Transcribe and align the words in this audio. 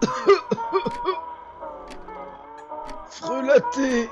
Frelaté 3.10 4.08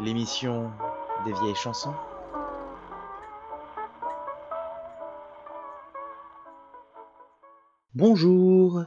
L'émission 0.00 0.72
des 1.24 1.32
vieilles 1.32 1.54
chansons. 1.54 1.94
Bonjour 7.94 8.82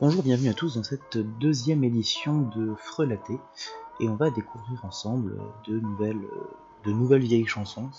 Bonjour, 0.00 0.22
bienvenue 0.22 0.50
à 0.50 0.54
tous 0.54 0.76
dans 0.76 0.84
cette 0.84 1.16
deuxième 1.16 1.82
édition 1.82 2.42
de 2.42 2.74
Frelaté. 2.76 3.40
Et 4.00 4.08
on 4.08 4.16
va 4.16 4.30
découvrir 4.30 4.84
ensemble 4.84 5.38
de 5.66 5.80
nouvelles, 5.80 6.28
de 6.84 6.92
nouvelles 6.92 7.22
vieilles 7.22 7.46
chansons. 7.46 7.90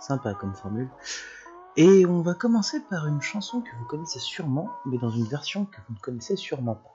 Sympa 0.00 0.34
comme 0.34 0.54
formule. 0.54 0.90
Et 1.76 2.06
on 2.06 2.20
va 2.22 2.34
commencer 2.34 2.78
par 2.88 3.08
une 3.08 3.20
chanson 3.20 3.60
que 3.60 3.74
vous 3.78 3.84
connaissez 3.86 4.20
sûrement, 4.20 4.70
mais 4.86 4.96
dans 4.96 5.10
une 5.10 5.26
version 5.26 5.64
que 5.64 5.80
vous 5.88 5.94
ne 5.94 5.98
connaissez 5.98 6.36
sûrement 6.36 6.76
pas. 6.76 6.93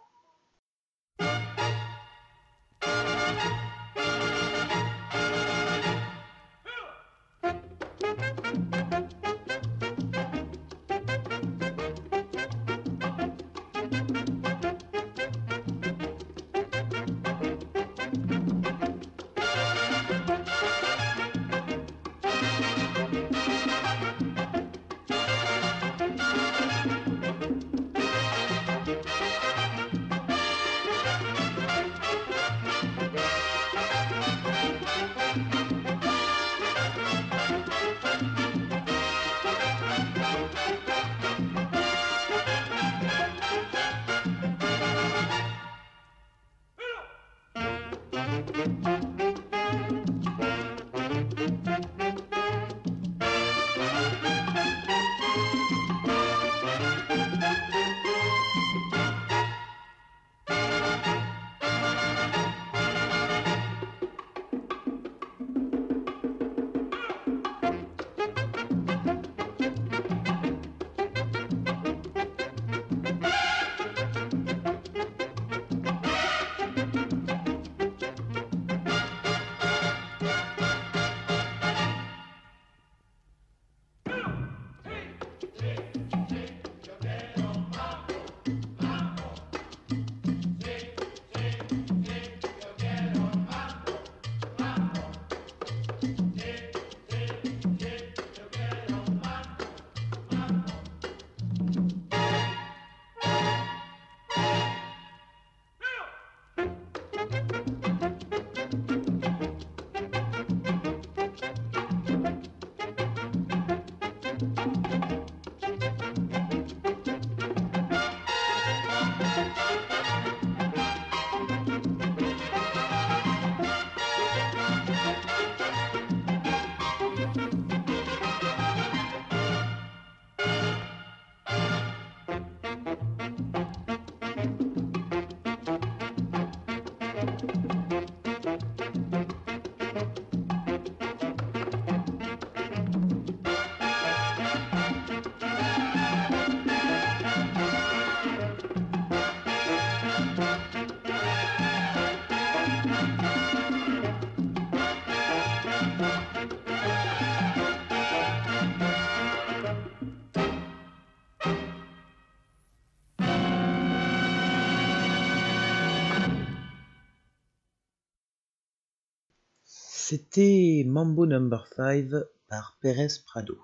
C'était 170.09 170.83
Mambo 170.87 171.27
Number 171.27 171.67
5 171.67 172.09
par 172.47 172.79
Pérez 172.81 173.09
Prado. 173.27 173.59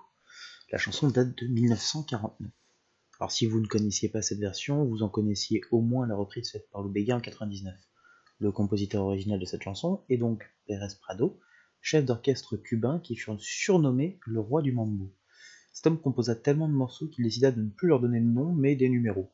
La 0.70 0.78
chanson 0.78 1.08
date 1.08 1.36
de 1.36 1.48
1949. 1.48 2.52
Alors 3.18 3.32
si 3.32 3.46
vous 3.46 3.60
ne 3.60 3.66
connaissiez 3.66 4.08
pas 4.08 4.22
cette 4.22 4.38
version, 4.38 4.84
vous 4.84 5.02
en 5.02 5.08
connaissiez 5.08 5.62
au 5.72 5.80
moins 5.80 6.06
la 6.06 6.14
reprise 6.14 6.52
faite 6.52 6.70
par 6.70 6.82
Lou 6.82 6.88
Bega 6.88 7.16
en 7.16 7.20
99. 7.20 7.74
Le 8.38 8.52
compositeur 8.52 9.02
original 9.02 9.40
de 9.40 9.44
cette 9.44 9.64
chanson 9.64 10.04
est 10.08 10.18
donc 10.18 10.48
Pérez 10.68 10.94
Prado, 11.00 11.40
chef 11.80 12.04
d'orchestre 12.04 12.56
cubain 12.56 13.00
qui 13.00 13.16
fut 13.16 13.32
surnommé 13.38 14.20
le 14.24 14.38
roi 14.38 14.62
du 14.62 14.70
mambo. 14.70 15.12
Cet 15.72 15.88
homme 15.88 16.00
composa 16.00 16.36
tellement 16.36 16.68
de 16.68 16.74
morceaux 16.74 17.08
qu'il 17.08 17.24
décida 17.24 17.50
de 17.50 17.60
ne 17.60 17.70
plus 17.70 17.88
leur 17.88 17.98
donner 17.98 18.20
de 18.20 18.24
nom 18.24 18.52
mais 18.52 18.76
des 18.76 18.88
numéros. 18.88 19.32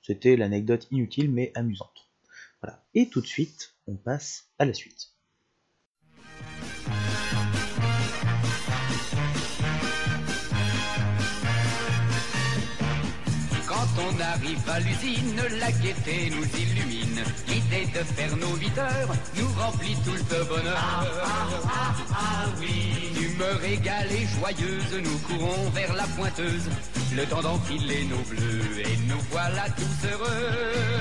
C'était 0.00 0.36
l'anecdote 0.36 0.86
inutile 0.92 1.32
mais 1.32 1.50
amusante. 1.56 2.08
Voilà. 2.62 2.84
Et 2.94 3.08
tout 3.08 3.20
de 3.20 3.26
suite, 3.26 3.74
on 3.88 3.96
passe 3.96 4.52
à 4.60 4.64
la 4.64 4.74
suite. 4.74 5.11
On 14.14 14.20
arrive 14.20 14.70
à 14.70 14.80
l'usine, 14.80 15.42
la 15.58 15.70
gaieté 15.72 16.30
nous 16.30 16.44
illumine. 16.60 17.22
L'idée 17.48 17.86
de 17.86 18.04
faire 18.04 18.36
nos 18.36 18.56
8 18.56 18.78
heures 18.78 19.14
nous 19.36 19.48
remplit 19.60 19.96
tout 20.04 20.12
le 20.12 20.44
bonheur. 20.44 20.76
Ah, 20.76 21.04
ah, 21.24 21.48
ah, 21.66 21.94
ah, 22.12 22.44
oui. 22.60 22.92
Humeur 23.20 23.64
égale 23.64 24.12
et 24.12 24.26
joyeuse, 24.26 25.02
nous 25.02 25.18
courons 25.18 25.70
vers 25.70 25.94
la 25.94 26.04
pointeuse. 26.04 26.68
Le 27.14 27.24
temps 27.26 27.42
d'enfiler 27.42 28.04
nos 28.04 28.22
bleus 28.30 28.80
et 28.80 28.96
nous 29.08 29.20
voilà 29.30 29.64
tous 29.76 30.08
heureux. 30.08 30.92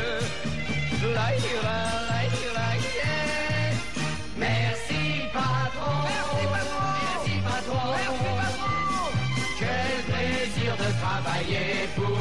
Travailler 11.01 11.89
pour 11.95 12.17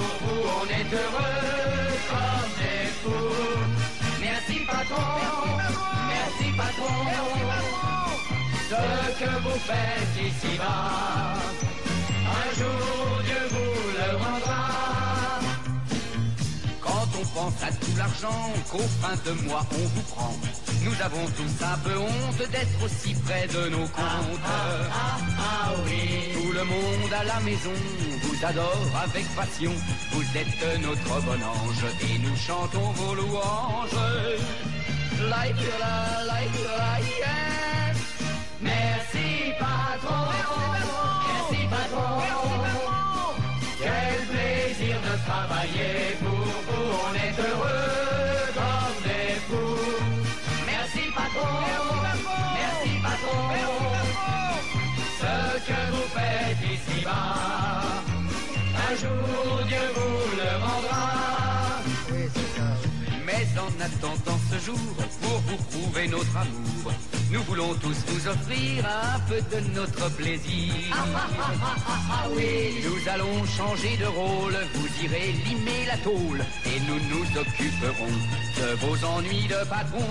on 0.60 0.66
est 0.78 0.90
heureux 1.00 1.86
comme 2.10 2.50
des 2.60 2.86
fous. 3.00 3.60
Merci 4.20 4.56
patron, 4.70 5.10
merci 6.14 6.46
patron, 6.60 6.96
ce 8.70 8.80
que 9.20 9.30
vous 9.44 9.58
faites 9.68 10.16
ici-bas. 10.28 11.34
Un 12.38 12.48
jour 12.58 13.22
Dieu 13.26 13.42
vous 13.54 13.76
le 13.98 14.08
rendra. 14.22 14.64
Quand 16.80 17.08
on 17.20 17.24
pense 17.36 17.62
à 17.62 17.72
tout 17.72 17.96
l'argent 17.98 18.42
qu'au 18.70 18.86
fin 19.02 19.16
de 19.26 19.32
mois 19.46 19.66
on 19.72 19.84
vous 19.94 20.02
prend. 20.14 20.69
Nous 20.82 20.94
avons 21.02 21.26
tous 21.36 21.64
un 21.64 21.78
peu 21.78 21.98
honte 21.98 22.50
d'être 22.50 22.84
aussi 22.84 23.14
près 23.26 23.46
de 23.46 23.68
nos 23.68 23.86
comptes. 23.86 24.40
Ah, 24.44 25.18
ah, 25.38 25.72
oui. 25.84 26.32
Tout 26.32 26.52
le 26.52 26.64
monde 26.64 27.12
à 27.12 27.24
la 27.24 27.40
maison 27.40 27.72
vous 28.22 28.46
adore 28.46 28.86
avec 29.04 29.26
passion. 29.34 29.72
Vous 30.12 30.22
êtes 30.22 30.80
notre 30.80 31.20
bon 31.22 31.32
ange 31.32 31.84
et 32.00 32.18
nous 32.18 32.36
chantons 32.36 32.90
vos 32.92 33.14
louanges. 33.14 33.90
Like, 35.28 35.60
la, 35.78 36.24
like, 36.24 36.58
la, 36.64 37.00
yeah. 37.18 37.94
Merci 38.62 39.52
patron. 39.58 40.28
Merci 41.28 41.66
patron. 41.68 42.22
Quel 43.82 44.26
plaisir 44.32 44.96
de 44.96 45.28
travailler 45.28 46.16
pour 46.20 46.30
vous. 46.30 46.86
On 47.06 47.14
est 47.14 47.38
heureux 47.38 48.19
patron. 51.34 52.42
Merci 52.58 52.92
patron. 53.02 53.40
Ce 55.20 55.34
que 55.66 55.80
vous 55.92 56.08
faites 56.14 56.62
ici-bas. 56.74 57.34
Un 58.88 58.94
jour 58.96 59.66
Dieu 59.68 59.84
vous 59.94 60.36
le 60.36 60.50
rendra. 60.64 61.04
Mais 63.26 63.46
en 63.58 63.72
attendant 63.80 64.40
ce 64.50 64.58
jour, 64.66 64.94
pour 65.22 65.38
vous 65.46 65.56
prouver 65.70 66.08
notre 66.08 66.36
amour, 66.36 66.92
nous 67.32 67.42
voulons 67.44 67.74
tous 67.74 67.96
vous 68.08 68.28
offrir 68.28 68.84
un 68.86 69.18
peu 69.28 69.40
de 69.40 69.74
notre 69.74 70.10
plaisir. 70.16 70.72
oui, 72.36 72.82
nous 72.84 73.08
allons 73.08 73.44
changer 73.46 73.96
de 73.96 74.06
rôle, 74.06 74.56
vous 74.74 75.04
irez 75.04 75.32
limer 75.46 75.86
la 75.86 75.96
tôle, 75.98 76.40
et 76.66 76.80
nous 76.80 77.00
nous 77.10 77.26
occuperons 77.38 78.14
de 78.58 78.74
vos 78.84 79.04
ennuis 79.06 79.46
de 79.46 79.64
patron. 79.68 80.06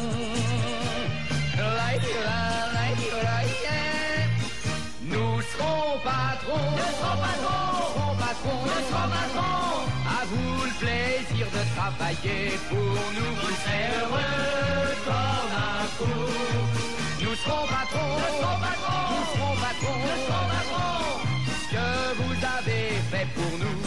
Nous 5.04 5.42
serons 5.42 6.00
patrons, 6.04 6.72
nous 6.72 6.92
serons 7.00 7.18
patrons, 7.22 7.66
nous 7.70 7.94
serons 7.94 8.16
patrons, 8.16 8.62
nous 8.64 8.84
serons 8.90 9.10
patrons. 9.10 9.82
À 10.08 10.26
vous 10.26 10.64
le 10.66 10.74
plaisir 10.80 11.48
de 11.48 11.62
travailler 11.76 12.52
pour 12.70 12.78
nous, 12.78 13.36
vous 13.42 13.56
serez 13.64 13.88
heureux 14.00 14.96
comme 15.06 15.54
un 15.58 15.84
fou. 15.98 16.89
Nous 17.30 17.36
serons 17.36 17.68
patrons, 17.68 18.10
nous 18.18 18.34
serons 18.42 18.58
patrons, 18.58 19.06
nous 19.14 19.26
serons 19.38 19.56
patrons, 19.62 19.98
nous 20.02 20.18
serons 20.26 20.48
patrons. 20.50 21.22
Ce 21.46 21.66
que 21.70 21.88
vous 22.18 22.38
avez 22.58 22.86
fait 23.12 23.28
pour 23.36 23.54
nous, 23.60 23.80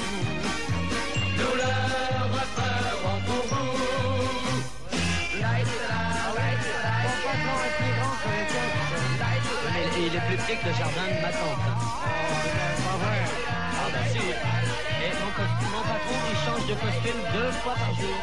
nous 1.39 1.55
le 1.57 1.73
referons 2.39 3.19
pour 3.27 3.43
vous. 3.51 3.75
Mais 9.75 9.87
il 9.99 10.15
est 10.15 10.21
plus 10.21 10.37
petit 10.37 10.57
que 10.59 10.67
le 10.69 10.75
jardin 10.75 11.07
de 11.09 11.19
ma 11.21 11.33
tante. 11.33 11.67
Ah 12.79 13.89
ben 13.93 14.05
si. 14.13 14.19
Et 14.19 15.13
mon, 15.19 15.31
mon 15.73 15.83
patron, 15.83 16.19
il 16.31 16.39
change 16.47 16.65
de 16.69 16.75
costume 16.75 17.21
deux 17.35 17.51
fois 17.51 17.75
par 17.75 17.93
jour. 17.97 18.19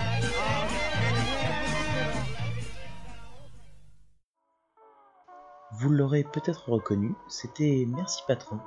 Vous 5.79 5.89
l'aurez 5.89 6.25
peut-être 6.25 6.67
reconnu, 6.67 7.15
c'était 7.29 7.87
Merci 7.87 8.21
Patron, 8.27 8.59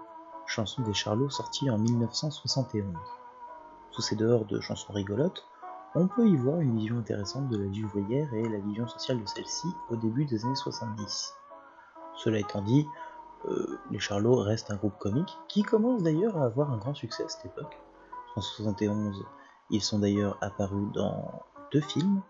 chanson 0.47 0.81
des 0.81 0.95
Charlots 0.95 1.29
sortie 1.29 1.69
en 1.69 1.77
1971. 1.77 2.87
Sous 3.91 4.01
ces 4.01 4.17
dehors 4.17 4.47
de 4.47 4.61
chansons 4.61 4.95
rigolotes, 4.95 5.47
on 5.95 6.09
peut 6.09 6.27
y 6.27 6.37
voir 6.37 6.61
une 6.61 6.75
vision 6.79 6.97
intéressante 6.97 7.51
de 7.51 7.59
la 7.59 7.69
vie 7.69 7.85
ouvrière 7.85 8.33
et 8.33 8.49
la 8.49 8.61
vision 8.61 8.89
sociale 8.89 9.21
de 9.21 9.27
celle-ci 9.27 9.67
au 9.91 9.97
début 9.97 10.25
des 10.25 10.43
années 10.47 10.55
70. 10.55 11.35
Cela 12.17 12.39
étant 12.39 12.63
dit, 12.63 12.87
euh, 13.45 13.79
les 13.91 13.99
Charlots 13.99 14.37
restent 14.37 14.71
un 14.71 14.77
groupe 14.77 14.97
comique 14.99 15.37
qui 15.49 15.65
commence 15.65 16.03
d'ailleurs 16.03 16.39
à 16.39 16.47
avoir 16.47 16.71
un 16.71 16.79
grand 16.79 16.95
succès 16.95 17.25
à 17.25 17.29
cette 17.29 17.45
époque. 17.45 17.79
En 18.37 18.41
71, 18.41 19.23
ils 19.69 19.83
sont 19.83 19.99
d'ailleurs 19.99 20.39
apparus 20.41 20.91
dans 20.95 21.43
deux 21.73 21.83
films, 21.83 22.23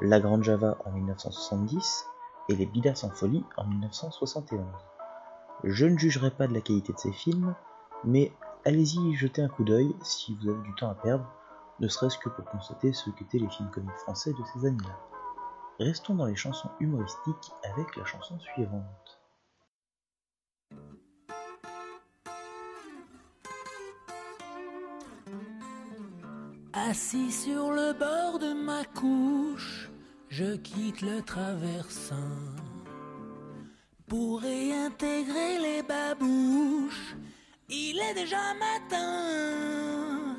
La 0.00 0.20
Grande 0.20 0.44
Java 0.44 0.78
en 0.84 0.92
1970 0.92 2.06
et 2.52 2.56
Les 2.56 2.66
Bidas 2.66 3.02
en 3.04 3.10
folie 3.10 3.44
en 3.56 3.64
1971. 3.64 4.60
Je 5.64 5.86
ne 5.86 5.96
jugerai 5.96 6.30
pas 6.30 6.46
de 6.46 6.54
la 6.54 6.60
qualité 6.60 6.92
de 6.92 6.98
ces 6.98 7.12
films, 7.12 7.54
mais 8.04 8.32
allez-y 8.64 9.14
jeter 9.14 9.42
un 9.42 9.48
coup 9.48 9.64
d'œil 9.64 9.94
si 10.02 10.34
vous 10.34 10.50
avez 10.50 10.62
du 10.62 10.74
temps 10.74 10.90
à 10.90 10.94
perdre, 10.94 11.26
ne 11.80 11.88
serait-ce 11.88 12.18
que 12.18 12.28
pour 12.28 12.44
constater 12.44 12.92
ce 12.92 13.10
qu'étaient 13.10 13.38
les 13.38 13.48
films 13.48 13.70
comiques 13.70 13.96
français 13.98 14.32
de 14.32 14.44
ces 14.52 14.66
années-là. 14.66 14.98
Restons 15.78 16.14
dans 16.14 16.26
les 16.26 16.36
chansons 16.36 16.70
humoristiques 16.78 17.52
avec 17.64 17.96
la 17.96 18.04
chanson 18.04 18.38
suivante. 18.38 19.18
Assis 26.74 27.32
sur 27.32 27.70
le 27.70 27.92
bord 27.98 28.38
de 28.38 28.52
ma 28.52 28.84
couche, 28.84 29.91
je 30.32 30.56
quitte 30.56 31.02
le 31.02 31.20
traversin 31.20 32.30
pour 34.08 34.40
réintégrer 34.40 35.58
les 35.58 35.82
babouches. 35.82 37.16
Il 37.68 38.00
est 38.00 38.14
déjà 38.14 38.54
matin, 38.54 40.34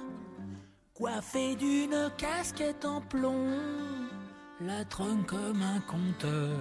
coiffé 0.95 1.56
d'une 1.56 2.10
casquette 2.18 2.86
en 2.86 3.01
plomb, 3.01 3.51
la 4.62 4.84
trône 4.84 5.25
comme 5.28 5.62
un 5.62 5.80
compteur. 5.81 6.57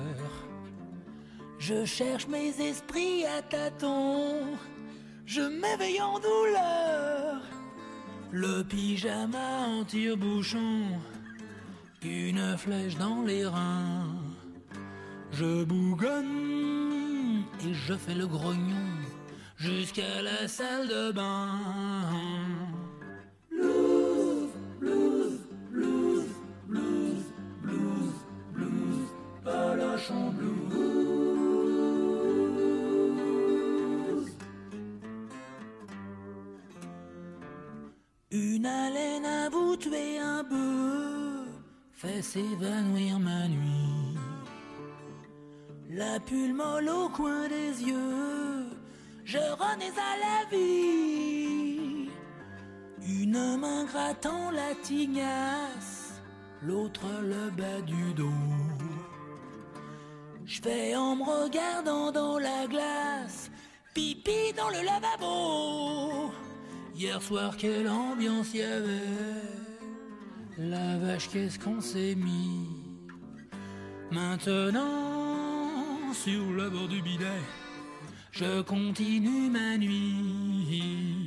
Je 1.58 1.86
cherche 1.86 2.28
mes 2.28 2.52
esprits 2.60 3.24
à 3.24 3.40
tâtons, 3.40 4.58
je 5.24 5.40
m'éveille 5.40 6.02
en 6.02 6.18
douleur. 6.18 7.40
Le 8.30 8.62
pyjama 8.62 9.68
en 9.68 9.84
tire-bouchon, 9.84 10.98
une 12.04 12.56
flèche 12.56 12.96
dans 12.96 13.22
les 13.22 13.46
reins. 13.46 14.16
Je 15.32 15.64
bougonne 15.64 17.44
et 17.64 17.74
je 17.74 17.94
fais 17.94 18.14
le 18.14 18.26
grognon 18.26 18.88
jusqu'à 19.56 20.22
la 20.22 20.48
salle 20.48 20.88
de 20.88 21.12
bain. 21.12 21.60
Blues, 23.50 24.50
blues, 24.80 25.40
blues, 25.70 26.26
blues, 26.66 27.24
blues, 27.62 28.14
blues, 28.52 29.04
blues. 30.38 30.62
Une 38.30 38.66
haleine 38.66 39.26
à 39.26 39.48
vous 39.50 39.76
tuer 39.76 40.18
un 40.18 40.42
bœuf 40.42 41.01
fait 42.02 42.22
s'évanouir 42.22 43.20
ma 43.20 43.46
nuit. 43.46 44.16
La 45.88 46.18
pulle 46.18 46.52
molle 46.52 46.88
au 46.88 47.08
coin 47.08 47.46
des 47.48 47.80
yeux, 47.80 48.66
je 49.24 49.38
renais 49.38 49.96
à 50.10 50.12
la 50.26 50.38
vie. 50.50 52.08
Une 53.06 53.56
main 53.56 53.84
grattant 53.84 54.50
la 54.50 54.74
tignasse, 54.82 56.20
l'autre 56.60 57.06
le 57.22 57.50
bas 57.50 57.80
du 57.82 58.14
dos. 58.14 58.48
Je 60.44 60.60
fais 60.60 60.96
en 60.96 61.14
me 61.14 61.22
regardant 61.22 62.10
dans 62.10 62.38
la 62.38 62.66
glace, 62.66 63.48
pipi 63.94 64.52
dans 64.56 64.70
le 64.70 64.84
lavabo. 64.84 66.32
Hier 66.96 67.22
soir, 67.22 67.56
quelle 67.56 67.88
ambiance 67.88 68.52
y 68.54 68.62
avait. 68.62 69.61
La 70.58 70.98
vache, 70.98 71.30
qu'est-ce 71.30 71.58
qu'on 71.58 71.80
s'est 71.80 72.14
mis. 72.14 72.68
Maintenant, 74.10 76.12
sur 76.12 76.52
le 76.52 76.68
bord 76.68 76.88
du 76.88 77.00
bidet, 77.00 77.24
je 78.32 78.60
continue 78.60 79.48
ma 79.48 79.78
nuit. 79.78 81.21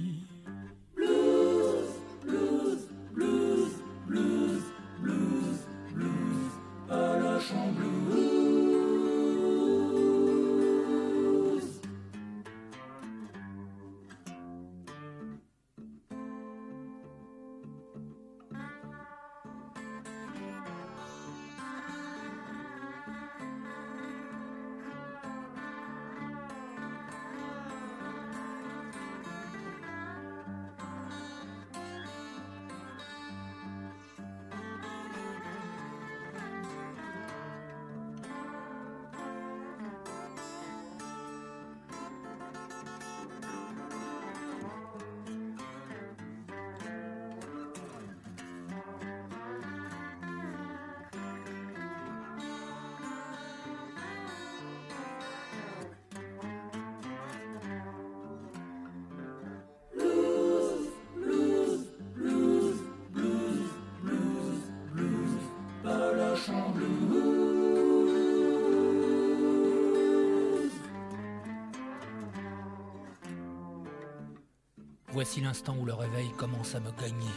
Voici 75.15 75.39
l'instant 75.39 75.74
où 75.79 75.86
le 75.86 75.93
réveil 75.93 76.29
commence 76.31 76.75
à 76.75 76.81
me 76.81 76.91
gagner. 76.91 77.31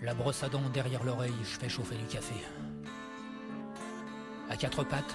La 0.00 0.14
brosse 0.14 0.42
à 0.42 0.48
dents 0.48 0.66
derrière 0.72 1.04
l'oreille, 1.04 1.34
je 1.42 1.58
fais 1.58 1.68
chauffer 1.68 1.94
du 1.96 2.06
café. 2.06 2.34
À 4.48 4.56
quatre 4.56 4.82
pattes, 4.82 5.14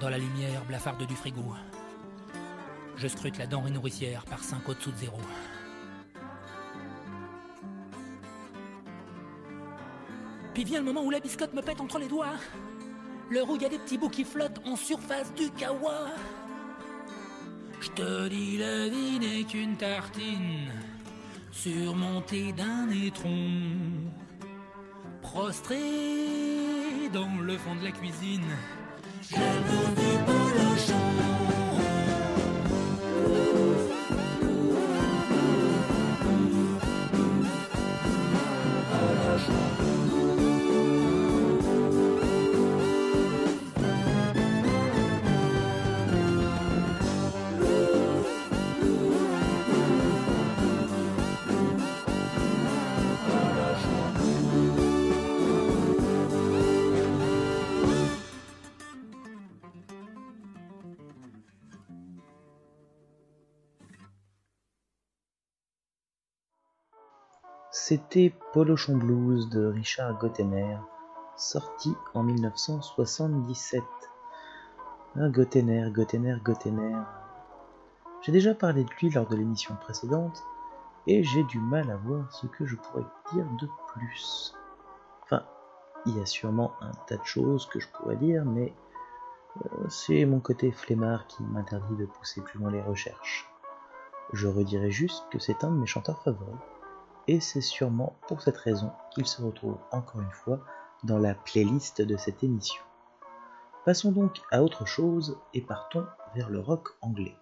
dans 0.00 0.08
la 0.08 0.18
lumière 0.18 0.64
blafarde 0.64 1.06
du 1.06 1.14
frigo, 1.14 1.44
je 2.96 3.06
scrute 3.06 3.38
la 3.38 3.46
denrée 3.46 3.70
nourricière 3.70 4.24
par 4.24 4.42
5 4.42 4.68
au-dessous 4.68 4.90
de 4.90 4.96
zéro. 4.96 5.20
Puis 10.52 10.64
vient 10.64 10.80
le 10.80 10.84
moment 10.84 11.04
où 11.04 11.12
la 11.12 11.20
biscotte 11.20 11.54
me 11.54 11.62
pète 11.62 11.80
entre 11.80 12.00
les 12.00 12.08
doigts. 12.08 12.34
L'heure 13.30 13.48
où 13.48 13.54
il 13.54 13.62
y 13.62 13.66
a 13.66 13.68
des 13.68 13.78
petits 13.78 13.98
bouts 13.98 14.10
qui 14.10 14.24
flottent 14.24 14.60
en 14.66 14.74
surface 14.74 15.32
du 15.34 15.48
kawa. 15.52 16.08
Te 17.94 18.28
dis, 18.28 18.58
la 18.58 18.88
vie 18.88 19.20
n'est 19.20 19.44
qu'une 19.44 19.76
tartine 19.76 20.72
surmontée 21.52 22.52
d'un 22.52 22.90
étron. 22.90 23.38
Prostré 25.22 25.78
dans 27.12 27.40
le 27.40 27.56
fond 27.56 27.76
de 27.76 27.84
la 27.84 27.92
cuisine. 27.92 28.42
C'était 67.86 68.34
Polochon 68.54 68.96
Blues 68.96 69.50
de 69.50 69.66
Richard 69.66 70.18
Gottener, 70.18 70.78
sorti 71.36 71.94
en 72.14 72.22
1977. 72.22 73.82
Ah, 75.16 75.28
Gottener, 75.28 75.90
Gottener, 75.90 76.38
Gottener. 76.42 76.96
J'ai 78.22 78.32
déjà 78.32 78.54
parlé 78.54 78.84
de 78.84 78.90
lui 78.98 79.10
lors 79.10 79.28
de 79.28 79.36
l'émission 79.36 79.76
précédente, 79.76 80.42
et 81.06 81.22
j'ai 81.24 81.44
du 81.44 81.58
mal 81.58 81.90
à 81.90 81.96
voir 81.96 82.32
ce 82.32 82.46
que 82.46 82.64
je 82.64 82.76
pourrais 82.76 83.04
dire 83.34 83.44
de 83.60 83.68
plus. 83.88 84.54
Enfin, 85.24 85.42
il 86.06 86.16
y 86.16 86.22
a 86.22 86.24
sûrement 86.24 86.72
un 86.80 86.92
tas 87.06 87.18
de 87.18 87.24
choses 87.26 87.66
que 87.66 87.80
je 87.80 87.88
pourrais 87.88 88.16
dire, 88.16 88.46
mais 88.46 88.72
euh, 89.62 89.88
c'est 89.90 90.24
mon 90.24 90.40
côté 90.40 90.72
flemmard 90.72 91.26
qui 91.26 91.42
m'interdit 91.42 91.96
de 91.96 92.06
pousser 92.06 92.40
plus 92.40 92.58
loin 92.58 92.70
les 92.70 92.80
recherches. 92.80 93.46
Je 94.32 94.48
redirai 94.48 94.90
juste 94.90 95.26
que 95.30 95.38
c'est 95.38 95.64
un 95.64 95.70
de 95.70 95.76
mes 95.76 95.86
chanteurs 95.86 96.22
favoris 96.22 96.56
et 97.26 97.40
c'est 97.40 97.60
sûrement 97.60 98.16
pour 98.28 98.42
cette 98.42 98.56
raison 98.56 98.92
qu'il 99.10 99.26
se 99.26 99.42
retrouve 99.42 99.78
encore 99.90 100.20
une 100.20 100.30
fois 100.30 100.60
dans 101.04 101.18
la 101.18 101.34
playlist 101.34 102.02
de 102.02 102.16
cette 102.16 102.42
émission. 102.42 102.82
Passons 103.84 104.12
donc 104.12 104.40
à 104.50 104.62
autre 104.62 104.86
chose 104.86 105.38
et 105.52 105.60
partons 105.60 106.06
vers 106.34 106.48
le 106.48 106.60
rock 106.60 106.88
anglais. 107.02 107.36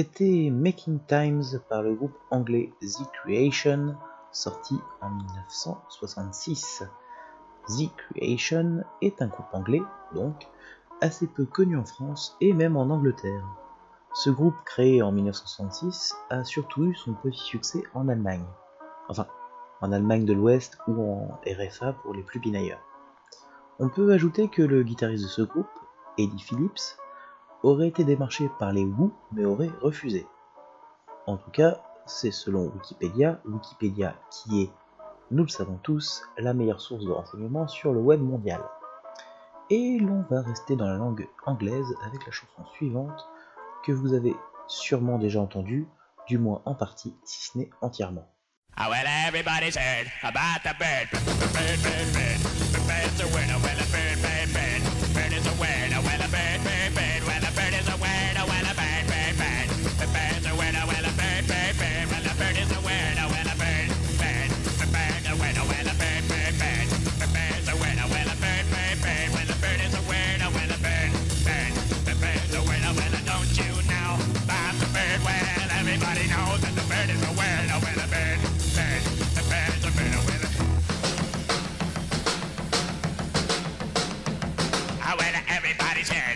C'était 0.00 0.48
Making 0.50 0.98
Times 1.08 1.60
par 1.68 1.82
le 1.82 1.94
groupe 1.94 2.16
anglais 2.30 2.72
The 2.80 3.04
Creation, 3.12 3.96
sorti 4.32 4.80
en 5.02 5.10
1966. 5.10 6.84
The 7.68 7.94
Creation 7.98 8.82
est 9.02 9.20
un 9.20 9.26
groupe 9.26 9.52
anglais, 9.52 9.82
donc, 10.14 10.48
assez 11.02 11.26
peu 11.26 11.44
connu 11.44 11.76
en 11.76 11.84
France 11.84 12.34
et 12.40 12.54
même 12.54 12.78
en 12.78 12.88
Angleterre. 12.88 13.44
Ce 14.14 14.30
groupe, 14.30 14.54
créé 14.64 15.02
en 15.02 15.12
1966, 15.12 16.16
a 16.30 16.44
surtout 16.44 16.86
eu 16.86 16.94
son 16.94 17.12
petit 17.12 17.44
succès 17.44 17.82
en 17.92 18.08
Allemagne. 18.08 18.46
Enfin, 19.10 19.26
en 19.82 19.92
Allemagne 19.92 20.24
de 20.24 20.32
l'Ouest 20.32 20.78
ou 20.88 21.12
en 21.12 21.38
RFA 21.46 21.92
pour 21.92 22.14
les 22.14 22.22
plus 22.22 22.40
pinailleurs. 22.40 22.80
On 23.78 23.90
peut 23.90 24.10
ajouter 24.14 24.48
que 24.48 24.62
le 24.62 24.82
guitariste 24.82 25.24
de 25.24 25.28
ce 25.28 25.42
groupe, 25.42 25.68
Eddie 26.16 26.40
Phillips, 26.40 26.96
aurait 27.62 27.88
été 27.88 28.04
démarché 28.04 28.50
par 28.58 28.72
les 28.72 28.84
Who 28.84 29.12
mais 29.32 29.44
aurait 29.44 29.70
refusé. 29.80 30.26
En 31.26 31.36
tout 31.36 31.50
cas, 31.50 31.78
c'est 32.06 32.30
selon 32.30 32.72
Wikipédia, 32.74 33.40
Wikipédia 33.44 34.16
qui 34.30 34.62
est, 34.62 34.70
nous 35.30 35.44
le 35.44 35.48
savons 35.48 35.78
tous, 35.82 36.22
la 36.38 36.54
meilleure 36.54 36.80
source 36.80 37.04
de 37.04 37.12
renseignements 37.12 37.68
sur 37.68 37.92
le 37.92 38.00
web 38.00 38.20
mondial. 38.20 38.62
Et 39.68 39.98
l'on 40.00 40.24
va 40.28 40.42
rester 40.42 40.74
dans 40.74 40.88
la 40.88 40.96
langue 40.96 41.28
anglaise 41.46 41.94
avec 42.04 42.26
la 42.26 42.32
chanson 42.32 42.64
suivante 42.74 43.28
que 43.84 43.92
vous 43.92 44.14
avez 44.14 44.34
sûrement 44.66 45.18
déjà 45.18 45.40
entendue, 45.40 45.86
du 46.26 46.38
moins 46.38 46.62
en 46.64 46.74
partie, 46.74 47.14
si 47.24 47.48
ce 47.48 47.58
n'est 47.58 47.70
entièrement. 47.80 48.28
Ah. 48.76 48.88
Oh. 54.22 54.29
Everybody's 85.70 86.08
heard 86.08 86.29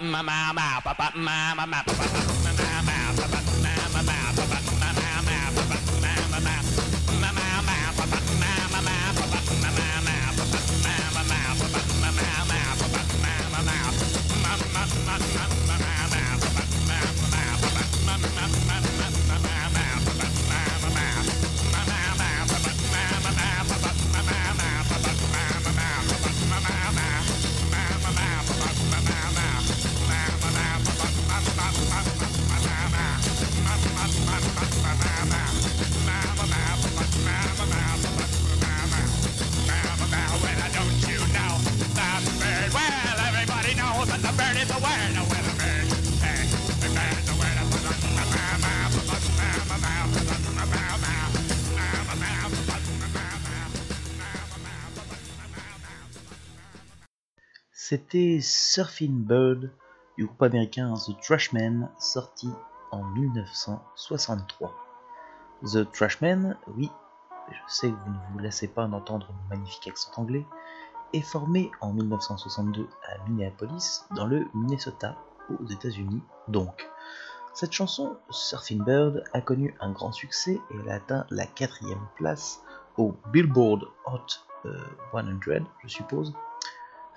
Mama. 0.00 0.40
Surfing 58.12 59.24
Bird 59.24 59.70
du 60.16 60.26
groupe 60.26 60.42
américain 60.42 60.94
The 60.94 61.20
Trashmen, 61.22 61.88
sorti 61.98 62.48
en 62.90 63.04
1963. 63.04 64.74
The 65.62 65.88
Trashmen, 65.92 66.56
oui, 66.76 66.90
je 67.48 67.72
sais 67.72 67.88
que 67.88 67.94
vous 67.94 68.10
ne 68.10 68.32
vous 68.32 68.38
laissez 68.40 68.66
pas 68.66 68.88
d'entendre 68.88 69.28
mon 69.32 69.56
magnifique 69.56 69.86
accent 69.86 70.10
anglais, 70.16 70.44
est 71.12 71.20
formé 71.20 71.70
en 71.80 71.92
1962 71.92 72.88
à 73.08 73.28
Minneapolis, 73.28 74.04
dans 74.16 74.26
le 74.26 74.44
Minnesota, 74.54 75.16
aux 75.48 75.66
États-Unis 75.66 76.22
donc. 76.48 76.88
Cette 77.54 77.72
chanson, 77.72 78.16
Surfing 78.30 78.82
Bird, 78.82 79.22
a 79.32 79.40
connu 79.40 79.76
un 79.80 79.92
grand 79.92 80.10
succès 80.10 80.54
et 80.54 80.76
elle 80.82 80.90
a 80.90 80.94
atteint 80.94 81.26
la 81.30 81.46
quatrième 81.46 82.08
place 82.16 82.60
au 82.96 83.14
Billboard 83.32 83.84
Hot 84.06 84.18
euh, 84.64 84.78
100, 85.12 85.64
je 85.84 85.88
suppose, 85.88 86.34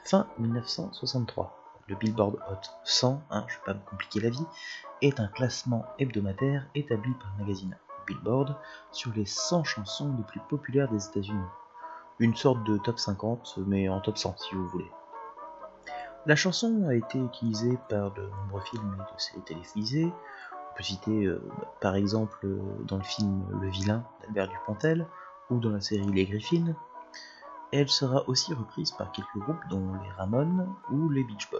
fin 0.04 0.28
1963. 0.39 1.60
Le 1.88 1.96
Billboard 1.96 2.36
Hot 2.50 2.70
100, 2.84 3.22
hein, 3.30 3.46
je 3.48 3.56
ne 3.56 3.60
vais 3.60 3.66
pas 3.66 3.74
me 3.74 3.89
compliquer 3.89 4.22
la 4.22 4.30
vie, 4.30 4.46
est 5.02 5.20
un 5.20 5.28
classement 5.28 5.86
hebdomadaire 6.00 6.66
établi 6.76 7.12
par 7.16 7.34
le 7.38 7.44
magazine 7.44 7.78
Billboard 8.08 8.56
sur 8.92 9.12
les 9.13 9.26
100 9.26 9.63
chansons 9.63 10.13
les 10.18 10.24
plus 10.24 10.39
populaires 10.50 10.89
des 10.89 11.06
États-Unis. 11.06 11.39
Une 12.20 12.36
sorte 12.36 12.63
de 12.63 12.78
top 12.78 13.00
50, 13.00 13.60
mais 13.66 13.89
en 13.89 14.00
top 14.00 14.18
100 14.18 14.38
si 14.38 14.56
vous 14.56 14.68
voulez. 14.68 14.92
La 16.26 16.36
chanson 16.38 16.88
a 16.88 16.96
été 16.96 17.20
utilisée 17.20 17.78
par 17.89 18.12
de 18.13 18.22
nombreux 18.22 18.62
films 18.62 18.96
et 18.96 19.13
de 19.13 19.20
séries 19.20 19.42
télévisées. 19.42 20.13
On 20.72 20.78
peut 20.78 20.84
citer 20.84 21.26
euh, 21.26 21.42
par 21.82 21.96
exemple 21.96 22.38
euh, 22.46 22.62
dans 22.86 22.98
le 22.98 23.04
film 23.04 23.46
Le 23.62 23.70
Vilain 23.70 24.06
d'Albert 24.22 24.48
Dupontel 24.48 25.06
ou 25.50 25.60
dans 25.60 25.72
la 25.72 25.82
série 25.82 26.06
Les 26.06 26.26
Griffins. 26.26 26.76
Elle 27.75 27.89
sera 27.89 28.23
aussi 28.29 28.53
reprise 28.53 28.91
par 28.91 29.12
quelques 29.12 29.36
groupes 29.39 29.67
dont 29.67 29.95
les 29.95 30.12
Ramones 30.12 30.71
ou 30.91 31.09
les 31.09 31.23
Beach 31.23 31.49
Boys. 31.49 31.59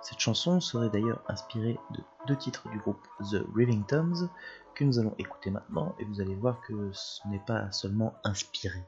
Cette 0.00 0.18
chanson 0.18 0.58
serait 0.58 0.90
d'ailleurs 0.90 1.22
inspirée 1.28 1.78
de 1.92 2.00
deux 2.26 2.34
titres 2.34 2.68
du 2.70 2.78
groupe 2.78 3.06
The 3.30 3.36
Rivingtons 3.54 4.28
que 4.74 4.82
nous 4.82 4.98
allons 4.98 5.14
écouter 5.20 5.52
maintenant 5.52 5.94
et 6.00 6.04
vous 6.06 6.20
allez 6.20 6.34
voir 6.34 6.60
que 6.62 6.90
ce 6.92 7.20
n'est 7.28 7.38
pas 7.46 7.70
seulement 7.70 8.14
inspiré. 8.24 8.82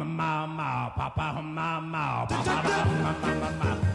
Mama, 0.00 0.46
ma 0.46 0.88
papa 0.96 1.42
Mama, 1.42 1.80
ma 1.80 2.24
papa 2.24 2.56
ma 3.02 3.50
ma 3.60 3.89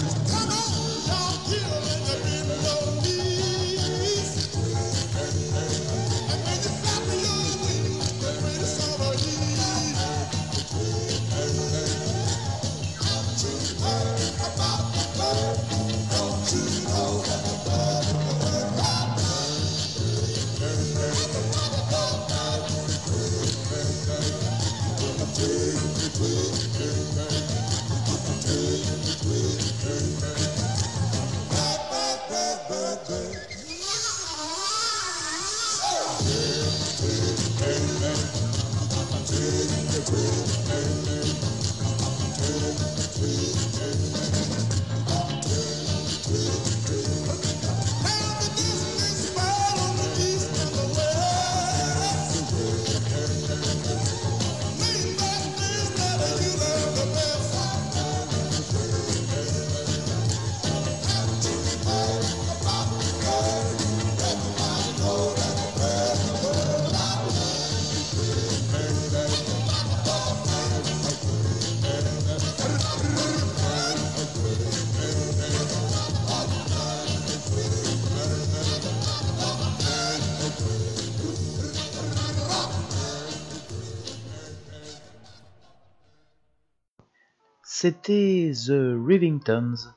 C'était 87.81 88.51
The 88.67 88.93
Rivingtons 89.07 89.89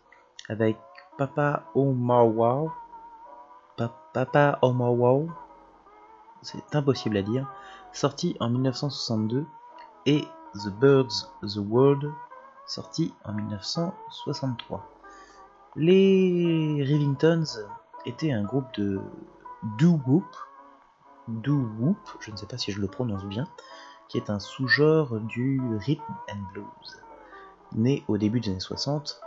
avec 0.49 0.79
Papa 1.19 1.67
Omawa. 1.75 2.73
Pa- 3.77 3.93
Papa 4.15 4.59
Omawa. 4.63 5.27
C'est 6.41 6.75
impossible 6.75 7.19
à 7.19 7.23
dire. 7.23 7.47
Sorti 7.93 8.39
en 8.41 8.49
1962. 8.49 9.45
Et 10.07 10.25
The 10.55 10.71
Birds 10.81 11.29
The 11.43 11.59
World. 11.59 12.11
Sorti 12.67 13.13
en 13.27 13.35
1963. 13.35 14.83
Les 15.77 16.83
Rivingtons 16.83 17.67
étaient 18.07 18.33
un 18.33 18.45
groupe 18.45 18.73
de 18.79 18.99
doo-wop. 19.77 20.25
Doo-wop, 21.29 21.99
je 22.21 22.31
ne 22.31 22.37
sais 22.39 22.47
pas 22.47 22.57
si 22.57 22.73
je 22.73 22.81
le 22.81 22.89
prononce 22.89 23.27
bien, 23.27 23.47
qui 24.09 24.17
est 24.17 24.31
un 24.31 24.39
sous-genre 24.39 25.21
du 25.21 25.61
rhythm 25.81 26.15
and 26.31 26.41
blues 26.55 27.04
né 27.75 28.05
au 28.09 28.19
début 28.19 28.41
des 28.41 28.51
années 28.51 28.61
60, 28.61 29.21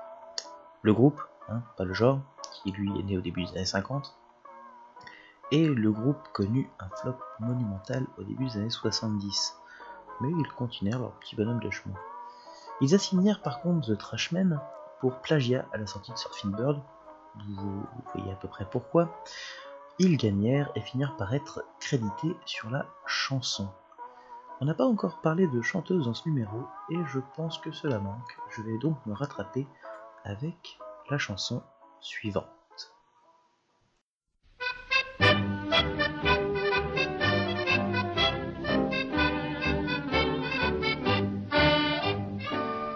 le 0.82 0.94
groupe, 0.94 1.22
hein, 1.50 1.62
pas 1.76 1.84
le 1.84 1.94
genre, 1.94 2.20
qui 2.52 2.72
lui 2.72 2.98
est 3.00 3.04
né 3.04 3.18
au 3.18 3.22
début 3.22 3.44
des 3.44 3.52
années 3.52 3.66
50, 3.66 4.16
et 5.52 5.68
le 5.68 5.92
groupe 5.92 6.28
connut 6.34 6.70
un 6.80 6.90
flop 6.98 7.18
monumental 7.40 8.06
au 8.18 8.24
début 8.24 8.46
des 8.46 8.58
années 8.58 8.70
70, 8.70 9.56
mais 10.22 10.30
ils 10.30 10.52
continuèrent 10.54 11.00
leur 11.00 11.14
petit 11.14 11.36
bonhomme 11.36 11.60
de 11.60 11.70
chemin. 11.70 11.96
Ils 12.82 12.94
assignèrent 12.94 13.42
par 13.42 13.62
contre 13.62 13.88
The 13.88 13.98
Trashmen 13.98 14.60
pour 15.00 15.20
plagiat 15.22 15.66
à 15.72 15.78
la 15.78 15.88
sortie 15.88 16.12
de 16.12 16.18
Surfing 16.18 16.52
Bird, 16.52 16.82
vous 17.36 17.84
voyez 18.14 18.32
à 18.32 18.36
peu 18.36 18.48
près 18.48 18.66
pourquoi, 18.70 19.10
ils 20.00 20.18
gagnèrent 20.18 20.72
et 20.76 20.82
finirent 20.82 21.16
par 21.18 21.34
être 21.34 21.64
crédités 21.80 22.36
sur 22.46 22.70
la 22.70 22.86
chanson. 23.06 23.70
On 24.60 24.65
n'a 24.65 24.74
pas 24.74 24.88
encore 24.88 25.22
parlé 25.22 25.46
de 25.48 25.62
chanteuse 25.62 26.06
dans 26.06 26.15
ce 26.15 26.28
numéro 26.28 26.63
et 26.89 26.98
je 27.06 27.20
pense 27.36 27.60
que 27.60 27.72
cela 27.72 28.00
manque. 28.00 28.38
Je 28.50 28.63
vais 28.63 28.80
donc 28.80 28.98
me 29.06 29.13
rattraper 29.13 29.67
avec 30.24 30.80
la 31.12 31.20
chanson 31.20 31.62
suivante. 32.00 32.48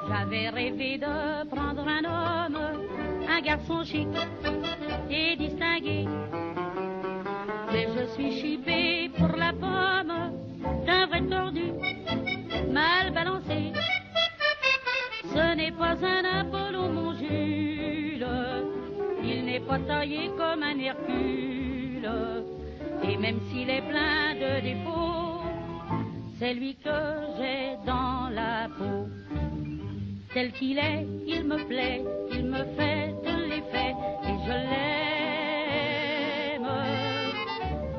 J'avais 0.08 0.50
rêvé 0.50 0.98
de 0.98 1.48
prendre 1.48 1.88
un 1.88 2.04
homme, 2.06 2.58
un 3.30 3.42
garçon 3.42 3.84
chic 3.84 4.08
et 5.12 5.36
distingué. 5.36 6.08
Mais 7.72 7.88
je 7.96 8.06
suis 8.14 8.32
chipé 8.32 8.61
un 16.04 16.24
Apollo, 16.26 16.90
mon 16.90 17.14
Jules, 17.14 18.28
il 19.24 19.46
n'est 19.46 19.60
pas 19.60 19.80
taillé 19.80 20.30
comme 20.38 20.64
un 20.64 20.80
Hercule. 20.80 22.10
Et 23.04 23.18
même 23.18 23.40
s'il 23.50 23.70
est 23.70 23.82
plein 23.82 24.36
de 24.36 24.62
défauts, 24.62 25.42
c'est 26.40 26.54
lui 26.54 26.76
que 26.76 26.90
j'ai 27.38 27.78
dans 27.86 28.30
la 28.30 28.68
peau. 28.78 29.08
Tel 30.34 30.52
qu'il 30.54 30.78
est, 30.78 31.06
il 31.28 31.44
me 31.44 31.58
plaît, 31.68 32.04
il 32.32 32.46
me 32.46 32.64
fait 32.78 33.14
de 33.26 33.50
l'effet 33.50 33.94
et 34.24 34.38
je 34.46 34.56
l'aime. 34.70 34.82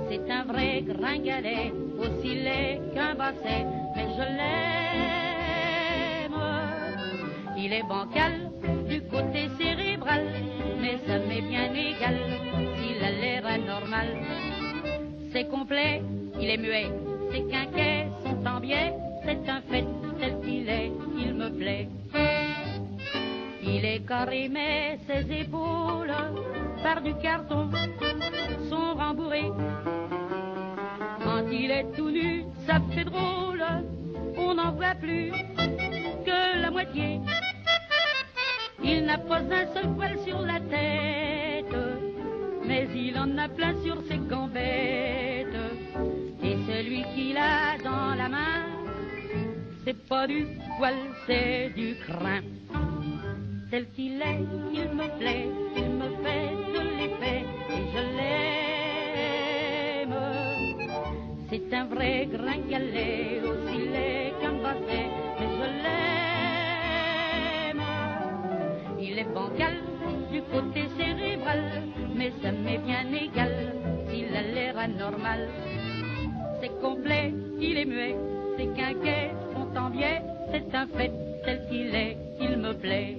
C'est 0.09 0.31
un 0.31 0.45
vrai 0.45 0.83
gringalet, 0.83 1.73
aussi 1.99 2.35
laid 2.35 2.81
qu'un 2.95 3.15
basset, 3.15 3.67
mais 3.95 4.09
je 4.17 4.23
l'aime. 4.23 5.32
Il 7.64 7.72
est 7.72 7.85
bancal 7.85 8.51
du 8.88 9.01
côté 9.03 9.48
cérébral, 9.57 10.27
mais 10.81 10.98
ça 11.07 11.18
m'est 11.20 11.42
bien 11.42 11.72
égal 11.72 12.18
s'il 12.77 13.05
a 13.05 13.11
l'air 13.12 13.46
anormal. 13.46 14.09
C'est 15.33 15.48
complet, 15.48 16.03
il 16.40 16.51
est 16.51 16.57
muet, 16.57 16.90
ses 17.31 17.44
quinquets 17.44 18.09
sont 18.25 18.44
en 18.48 18.59
biais, 18.59 18.92
c'est 19.25 19.48
un 19.48 19.61
fait 19.70 19.85
tel 20.18 20.40
qu'il 20.40 20.68
est, 20.68 20.90
il 21.16 21.35
me 21.35 21.51
plaît. 21.57 21.88
Il 23.62 23.85
est 23.85 24.05
carré, 24.09 24.48
mais 24.51 24.98
ses 25.07 25.42
épaules, 25.42 26.12
par 26.83 27.01
du 27.01 27.14
carton, 27.14 27.70
sont 28.68 28.94
rembourrées. 28.94 29.53
Quand 31.22 31.44
il 31.53 31.70
est 31.70 31.87
tout 31.96 32.11
nu, 32.11 32.44
ça 32.66 32.81
fait 32.92 33.05
drôle, 33.05 33.64
on 34.37 34.55
n'en 34.55 34.72
voit 34.72 34.96
plus 35.01 35.31
que 36.27 36.61
la 36.61 36.70
moitié. 36.72 37.20
Il 38.85 39.05
n'a 39.05 39.18
pas 39.18 39.38
un 39.38 39.66
seul 39.75 39.88
poil 39.95 40.18
sur 40.27 40.40
la 40.40 40.59
tête, 40.61 41.77
mais 42.66 42.88
il 42.95 43.16
en 43.18 43.38
a 43.38 43.49
plein 43.49 43.75
sur 43.85 44.03
ses 44.09 44.18
gambettes. 44.18 45.47
Et 46.42 46.57
celui 46.66 47.05
qu'il 47.14 47.37
a 47.37 47.79
dans 47.83 48.14
la 48.16 48.29
main, 48.29 48.66
c'est 49.85 50.01
pas 50.09 50.27
du 50.27 50.47
poil, 50.79 50.95
c'est 51.27 51.71
du 51.77 51.95
crin. 52.05 52.42
Tel 53.71 53.87
qu'il 53.95 54.21
est, 54.21 54.45
il 54.75 54.88
me 54.99 55.09
plaît, 55.18 55.49
il 55.77 55.90
me 56.01 56.09
fait 56.23 56.51
de 56.75 56.81
l'effet, 56.99 57.42
et 57.71 57.83
je 57.95 58.03
l'aime. 58.16 58.42
C'est 61.49 61.68
un 61.75 61.85
vrai 61.85 62.29
gringalet, 62.31 63.40
aussi 63.45 63.79
laid 63.88 64.33
qu'un 64.40 64.57
basset, 64.62 65.11
Il 69.12 69.18
est 69.18 69.35
bancal 69.35 69.75
du 70.33 70.40
côté 70.40 70.88
cérébral, 70.96 71.83
mais 72.16 72.33
ça 72.42 72.51
m'est 72.51 72.79
bien 72.79 73.05
égal 73.12 73.53
s'il 74.09 74.35
a 74.35 74.40
l'air 74.40 74.79
anormal. 74.79 75.51
C'est 76.62 76.81
complet, 76.81 77.35
il 77.61 77.77
est 77.77 77.85
muet, 77.85 78.16
ses 78.57 78.68
quinquets 78.68 79.33
sont 79.53 79.79
en 79.79 79.90
biais, 79.90 80.22
c'est 80.51 80.75
un 80.75 80.87
fait 80.87 81.12
tel 81.44 81.61
qu'il 81.68 81.94
est, 81.94 82.16
il 82.40 82.57
me 82.57 82.72
plaît. 82.72 83.18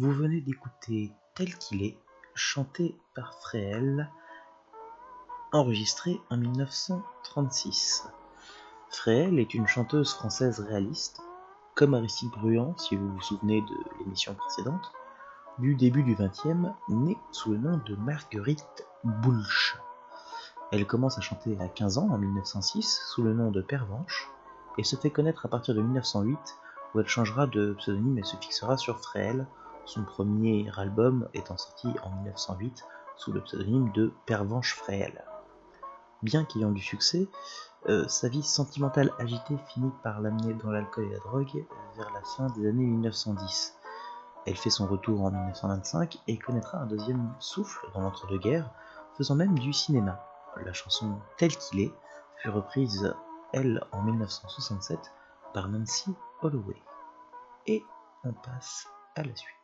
Vous 0.00 0.12
venez 0.12 0.40
d'écouter 0.40 1.12
Tel 1.34 1.54
qu'il 1.58 1.82
est, 1.82 1.98
chanté 2.34 2.98
par 3.14 3.34
Fréhel, 3.34 4.10
enregistré 5.52 6.18
en 6.30 6.38
1936. 6.38 8.08
Fréhel 8.88 9.38
est 9.38 9.52
une 9.52 9.66
chanteuse 9.66 10.14
française 10.14 10.60
réaliste, 10.60 11.20
comme 11.74 11.92
Aristide 11.92 12.30
Bruand, 12.30 12.74
si 12.78 12.96
vous 12.96 13.12
vous 13.12 13.20
souvenez 13.20 13.60
de 13.60 13.74
l'émission 13.98 14.32
précédente, 14.32 14.90
du 15.58 15.74
début 15.74 16.02
du 16.02 16.14
XXe, 16.14 16.70
née 16.88 17.18
sous 17.30 17.50
le 17.50 17.58
nom 17.58 17.78
de 17.84 17.94
Marguerite 17.96 18.86
Boulch. 19.04 19.76
Elle 20.72 20.86
commence 20.86 21.18
à 21.18 21.20
chanter 21.20 21.60
à 21.60 21.68
15 21.68 21.98
ans, 21.98 22.08
en 22.10 22.16
1906, 22.16 23.02
sous 23.06 23.22
le 23.22 23.34
nom 23.34 23.50
de 23.50 23.60
Pervenche, 23.60 24.30
et 24.78 24.82
se 24.82 24.96
fait 24.96 25.10
connaître 25.10 25.44
à 25.44 25.50
partir 25.50 25.74
de 25.74 25.82
1908, 25.82 26.38
où 26.94 27.00
elle 27.00 27.06
changera 27.06 27.46
de 27.46 27.74
pseudonyme 27.74 28.16
et 28.16 28.24
se 28.24 28.36
fixera 28.36 28.78
sur 28.78 28.98
Fréhel, 28.98 29.46
son 29.84 30.04
premier 30.04 30.70
album 30.76 31.28
étant 31.34 31.56
sorti 31.56 31.88
en 32.02 32.10
1908 32.16 32.84
sous 33.16 33.32
le 33.32 33.40
pseudonyme 33.42 33.92
de 33.92 34.12
Pervenche 34.26 34.74
Fréhel. 34.74 35.24
Bien 36.22 36.44
qu'ayant 36.44 36.70
du 36.70 36.82
succès, 36.82 37.28
euh, 37.88 38.06
sa 38.08 38.28
vie 38.28 38.42
sentimentale 38.42 39.10
agitée 39.18 39.56
finit 39.68 39.92
par 40.02 40.20
l'amener 40.20 40.54
dans 40.54 40.70
l'alcool 40.70 41.04
et 41.04 41.12
la 41.12 41.18
drogue 41.18 41.64
vers 41.96 42.10
la 42.12 42.22
fin 42.22 42.46
des 42.48 42.68
années 42.68 42.84
1910. 42.84 43.76
Elle 44.46 44.56
fait 44.56 44.70
son 44.70 44.86
retour 44.86 45.22
en 45.22 45.30
1925 45.30 46.18
et 46.28 46.38
connaîtra 46.38 46.78
un 46.78 46.86
deuxième 46.86 47.32
souffle 47.38 47.86
dans 47.94 48.00
l'entre-deux-guerres, 48.00 48.70
faisant 49.16 49.34
même 49.34 49.58
du 49.58 49.72
cinéma. 49.72 50.24
La 50.64 50.72
chanson 50.72 51.18
Telle 51.36 51.56
qu'il 51.56 51.80
est 51.80 51.94
fut 52.36 52.50
reprise, 52.50 53.14
elle, 53.52 53.82
en 53.92 54.02
1967 54.02 54.98
par 55.52 55.68
Nancy 55.68 56.14
Holloway. 56.42 56.80
Et 57.66 57.84
on 58.24 58.32
passe 58.32 58.88
à 59.14 59.22
la 59.22 59.34
suite. 59.34 59.59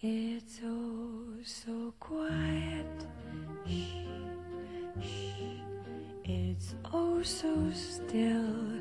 It's 0.00 0.60
oh 0.64 1.34
so 1.44 1.92
quiet. 1.98 2.86
Shh, 3.66 4.06
shh. 5.02 5.58
It's 6.24 6.74
oh 6.92 7.20
so 7.24 7.70
still. 7.72 8.77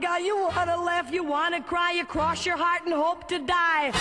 to 0.00 0.24
you 0.24 0.36
want 0.36 0.68
to 0.68 0.80
laugh, 0.80 1.12
you 1.12 1.22
want 1.22 1.54
to 1.54 1.62
cry, 1.62 1.92
you 1.92 2.04
cross 2.04 2.46
your 2.46 2.56
heart 2.56 2.82
and 2.84 2.94
hope 2.94 3.28
to 3.28 3.38
die. 3.38 3.92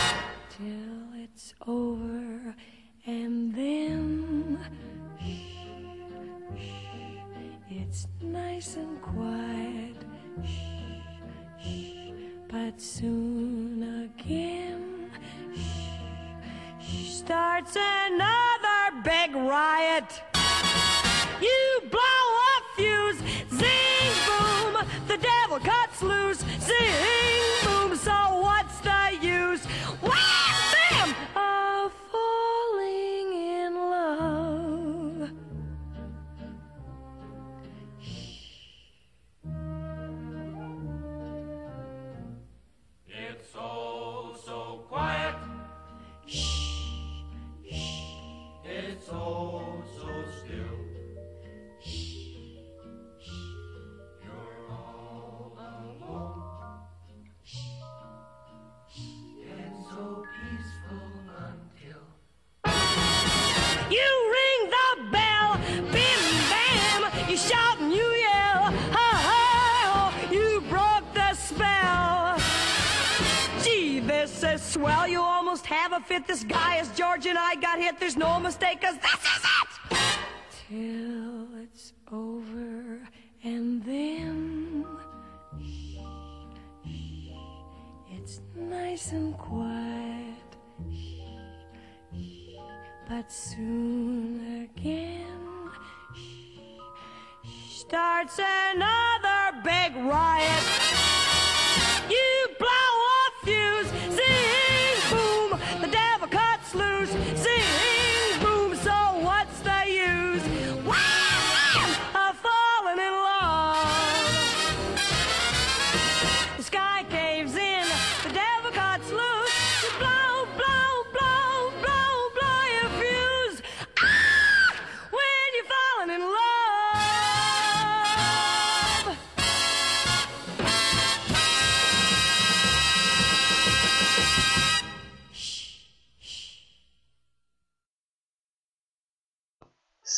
Swell. 74.72 75.08
You 75.08 75.22
almost 75.22 75.66
have 75.66 75.92
a 75.92 76.00
fit. 76.00 76.26
This 76.28 76.44
guy 76.44 76.78
is 76.78 76.90
George 76.98 77.26
and 77.26 77.38
I 77.38 77.56
got 77.56 77.78
hit. 77.80 78.00
There's 78.00 78.18
no 78.18 78.40
mistake, 78.40 78.82
cause 78.82 78.98
this 78.98 79.22
is 79.36 79.44
it! 79.44 79.98
till 80.70 81.48
it's 81.64 81.92
over 82.12 83.00
and 83.44 83.84
then 83.84 84.86
it's 88.10 88.40
nice 88.56 89.12
and 89.12 89.38
quiet 89.38 90.50
but 93.10 93.30
soon 93.30 94.70
again 94.70 95.42
Starts 97.92 98.40
another 98.40 99.62
big 99.66 99.94
riot. 100.06 101.01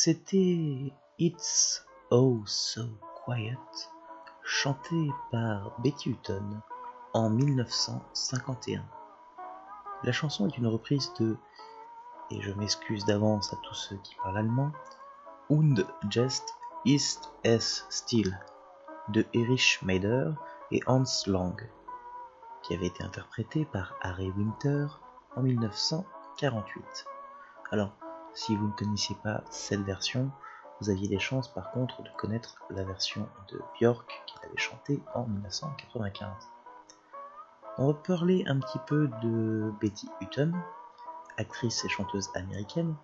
C'était 0.04 0.92
It's 1.18 1.82
Oh 2.10 2.42
So 2.44 2.82
Quiet, 3.24 3.56
chanté 4.42 5.08
par 5.30 5.72
Betty 5.80 6.10
Hutton 6.10 6.60
en 7.14 7.30
1951. 7.30 8.84
La 10.02 10.12
chanson 10.12 10.46
est 10.46 10.58
une 10.58 10.66
reprise 10.66 11.10
de, 11.18 11.38
et 12.30 12.38
je 12.42 12.52
m'excuse 12.52 13.06
d'avance 13.06 13.50
à 13.54 13.56
tous 13.62 13.72
ceux 13.72 13.96
qui 13.96 14.14
parlent 14.16 14.36
allemand, 14.36 14.72
Und 15.48 15.86
just 16.10 16.52
ist 16.84 17.32
es 17.42 17.86
still 17.88 18.38
de 19.08 19.24
Erich 19.32 19.80
Meider 19.80 20.32
et 20.70 20.82
Hans 20.86 21.24
Lang, 21.26 21.56
qui 22.62 22.74
avait 22.74 22.88
été 22.88 23.02
interprété 23.02 23.64
par 23.64 23.94
Harry 24.02 24.30
Winter 24.32 24.84
en 25.34 25.40
1948. 25.40 27.06
Alors, 27.70 27.96
si 28.34 28.56
vous 28.56 28.66
ne 28.66 28.72
connaissiez 28.72 29.16
pas 29.22 29.42
cette 29.50 29.82
version, 29.82 30.30
vous 30.80 30.90
aviez 30.90 31.08
des 31.08 31.18
chances 31.18 31.48
par 31.48 31.70
contre 31.70 32.02
de 32.02 32.10
connaître 32.16 32.56
la 32.70 32.84
version 32.84 33.28
de 33.48 33.60
Björk 33.78 34.24
qu'il 34.26 34.38
avait 34.44 34.58
chantée 34.58 35.00
en 35.14 35.24
1995. 35.24 36.32
On 37.78 37.88
va 37.88 37.94
parler 37.94 38.44
un 38.46 38.58
petit 38.60 38.78
peu 38.86 39.08
de 39.22 39.72
Betty 39.80 40.08
Hutton, 40.20 40.52
actrice 41.38 41.84
et 41.84 41.88
chanteuse 41.88 42.28
américaine. 42.34 42.94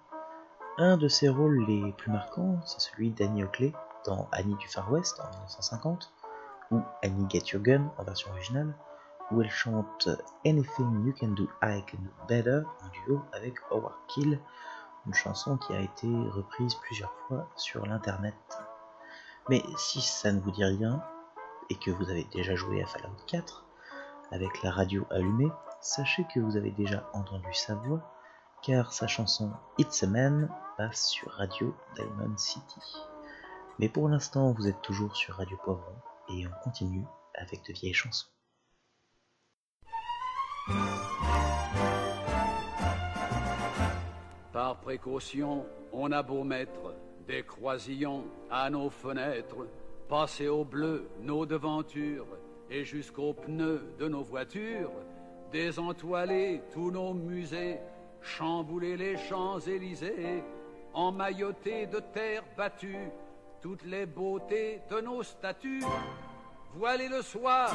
Un 0.78 0.96
de 0.96 1.08
ses 1.08 1.28
rôles 1.28 1.64
les 1.66 1.92
plus 1.92 2.10
marquants, 2.10 2.60
c'est 2.64 2.80
celui 2.80 3.10
d'Annie 3.10 3.44
Oakley 3.44 3.72
dans 4.04 4.28
Annie 4.32 4.56
du 4.56 4.68
Far 4.68 4.90
West 4.90 5.20
en 5.20 5.28
1950, 5.30 6.12
ou 6.70 6.80
Annie 7.02 7.26
Get 7.28 7.52
Your 7.52 7.62
Gun 7.62 7.90
en 7.98 8.04
version 8.04 8.30
originale, 8.30 8.74
où 9.30 9.40
elle 9.40 9.50
chante 9.50 10.08
Anything 10.46 11.06
You 11.06 11.14
Can 11.18 11.28
Do 11.28 11.48
I 11.62 11.84
Can 11.90 11.98
Do 11.98 12.10
Better 12.28 12.62
en 12.82 12.88
duo 12.88 13.22
avec 13.32 13.54
Howard 13.70 13.94
Keel, 14.08 14.40
une 15.06 15.14
chanson 15.14 15.56
qui 15.56 15.72
a 15.72 15.80
été 15.80 16.08
reprise 16.08 16.74
plusieurs 16.76 17.12
fois 17.26 17.48
sur 17.56 17.86
l'internet. 17.86 18.34
Mais 19.48 19.62
si 19.76 20.00
ça 20.00 20.32
ne 20.32 20.40
vous 20.40 20.50
dit 20.50 20.64
rien, 20.64 21.02
et 21.70 21.76
que 21.76 21.90
vous 21.90 22.10
avez 22.10 22.24
déjà 22.32 22.54
joué 22.54 22.82
à 22.82 22.86
Fallout 22.86 23.16
4, 23.26 23.64
avec 24.32 24.62
la 24.62 24.70
radio 24.70 25.06
allumée, 25.10 25.50
sachez 25.80 26.26
que 26.34 26.40
vous 26.40 26.56
avez 26.56 26.70
déjà 26.72 27.08
entendu 27.12 27.52
sa 27.52 27.74
voix, 27.74 28.02
car 28.62 28.92
sa 28.92 29.06
chanson 29.06 29.52
It's 29.78 30.02
a 30.02 30.06
Man 30.06 30.52
passe 30.76 31.08
sur 31.08 31.30
Radio 31.32 31.74
Diamond 31.94 32.36
City. 32.36 32.80
Mais 33.78 33.88
pour 33.88 34.08
l'instant, 34.08 34.52
vous 34.52 34.68
êtes 34.68 34.82
toujours 34.82 35.16
sur 35.16 35.36
Radio 35.36 35.56
Poivron, 35.64 35.96
et 36.28 36.46
on 36.46 36.62
continue 36.62 37.06
avec 37.34 37.64
de 37.66 37.72
vieilles 37.72 37.94
chansons. 37.94 38.28
Précaution, 44.90 45.64
on 45.92 46.10
a 46.10 46.20
beau 46.20 46.42
mettre 46.42 46.96
des 47.24 47.44
croisillons 47.44 48.24
à 48.50 48.68
nos 48.70 48.90
fenêtres, 48.90 49.68
passer 50.08 50.48
au 50.48 50.64
bleu 50.64 51.08
nos 51.20 51.46
devantures 51.46 52.26
et 52.68 52.84
jusqu'aux 52.84 53.32
pneus 53.32 53.84
de 54.00 54.08
nos 54.08 54.24
voitures, 54.24 54.90
désentoiler 55.52 56.62
tous 56.72 56.90
nos 56.90 57.14
musées, 57.14 57.78
chambouler 58.20 58.96
les 58.96 59.16
Champs-Élysées, 59.16 60.42
emmailloter 60.92 61.86
de 61.86 62.00
terre 62.12 62.42
battue 62.56 63.12
toutes 63.62 63.84
les 63.84 64.06
beautés 64.06 64.80
de 64.90 65.00
nos 65.00 65.22
statues, 65.22 65.84
voiler 66.74 67.08
le 67.08 67.22
soir, 67.22 67.72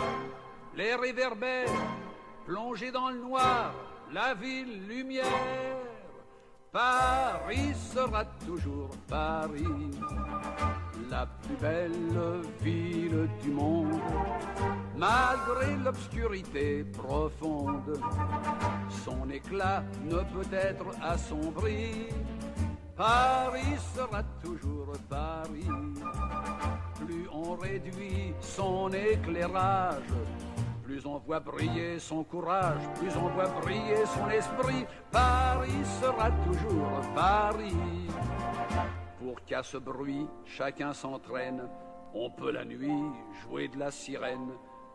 les 0.76 0.93
réverbères, 0.95 1.72
plonger 2.45 2.91
dans 2.91 3.09
le 3.09 3.20
noir, 3.20 3.74
la 4.11 4.34
ville 4.34 4.86
lumière. 4.86 5.94
Paris 6.76 7.73
sera 7.73 8.26
toujours 8.45 8.89
Paris, 9.07 9.63
la 11.09 11.26
plus 11.26 11.55
belle 11.55 12.41
ville 12.61 13.30
du 13.41 13.49
monde, 13.49 14.01
malgré 14.97 15.78
l'obscurité 15.78 16.84
profonde. 16.84 17.97
Son 19.05 19.30
éclat 19.30 19.86
ne 20.03 20.17
peut 20.17 20.51
être 20.53 20.88
assombri. 21.01 22.07
Paris 22.97 23.80
sera 23.95 24.21
toujours 24.43 24.91
Paris. 25.09 25.69
Plus 27.05 27.30
on 27.32 27.55
réduit 27.55 28.34
son 28.41 28.91
éclairage, 28.91 30.11
plus 30.86 31.03
on 31.05 31.17
voit 31.17 31.39
briller 31.39 31.97
son 31.97 32.23
courage, 32.23 32.81
plus 32.99 33.15
on 33.17 33.29
voit 33.29 33.47
briller 33.61 34.05
son 34.05 34.29
esprit. 34.29 34.86
Paris 35.11 35.83
sera 35.99 36.29
toujours 36.45 37.01
Paris. 37.15 38.07
Pour 39.19 39.43
qu'à 39.43 39.63
ce 39.63 39.77
bruit 39.77 40.27
chacun 40.45 40.93
s'entraîne, 40.93 41.67
on 42.13 42.29
peut 42.29 42.51
la 42.51 42.63
nuit 42.63 43.03
jouer 43.41 43.67
de 43.67 43.79
la 43.79 43.89
sirène, 43.89 44.51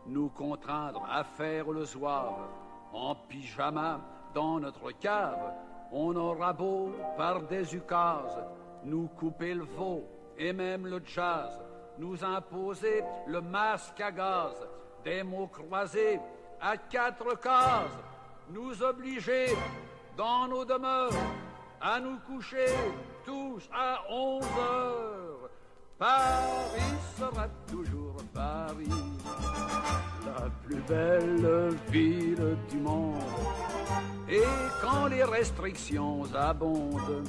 nous 0.07 0.29
contraindre 0.29 1.05
à 1.11 1.25
faire 1.25 1.69
le 1.71 1.85
zouave 1.85 2.49
en 2.93 3.17
pyjama 3.29 4.01
dans 4.33 4.61
notre 4.61 4.93
cave. 4.93 5.53
On 5.93 6.15
aura 6.15 6.53
beau 6.53 6.93
par 7.17 7.43
des 7.43 7.75
ukases 7.75 8.39
nous 8.85 9.09
couper 9.09 9.55
le 9.55 9.65
veau 9.65 10.05
et 10.39 10.53
même 10.53 10.87
le 10.87 11.03
jazz, 11.05 11.61
nous 11.99 12.25
imposer 12.25 13.03
le 13.27 13.41
masque 13.41 14.01
à 14.01 14.11
gaz 14.11 14.55
des 15.05 15.23
mots 15.23 15.49
croisés 15.49 16.21
à 16.61 16.77
quatre 16.77 17.41
cases, 17.41 17.99
nous 18.51 18.83
obliger 18.83 19.47
dans 20.17 20.47
nos 20.49 20.65
demeures 20.65 21.13
à 21.81 21.99
nous 21.99 22.19
coucher 22.19 22.67
tous 23.25 23.69
à 23.73 24.03
onze 24.11 24.45
heures. 24.59 25.51
Paris 25.99 26.97
sera 27.19 27.47
toujours 27.71 28.17
Paris, 28.33 28.89
la 30.25 30.49
plus 30.65 30.81
belle 30.89 31.75
ville 31.91 32.57
du 32.71 32.79
monde. 32.79 33.21
Et 34.29 34.43
quand 34.81 35.07
les 35.07 35.25
restrictions 35.25 36.23
abondent, 36.35 37.25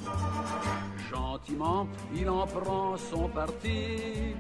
gentiment 1.09 1.87
il 2.13 2.29
en 2.29 2.47
prend 2.47 2.95
son 2.95 3.27
parti. 3.27 4.35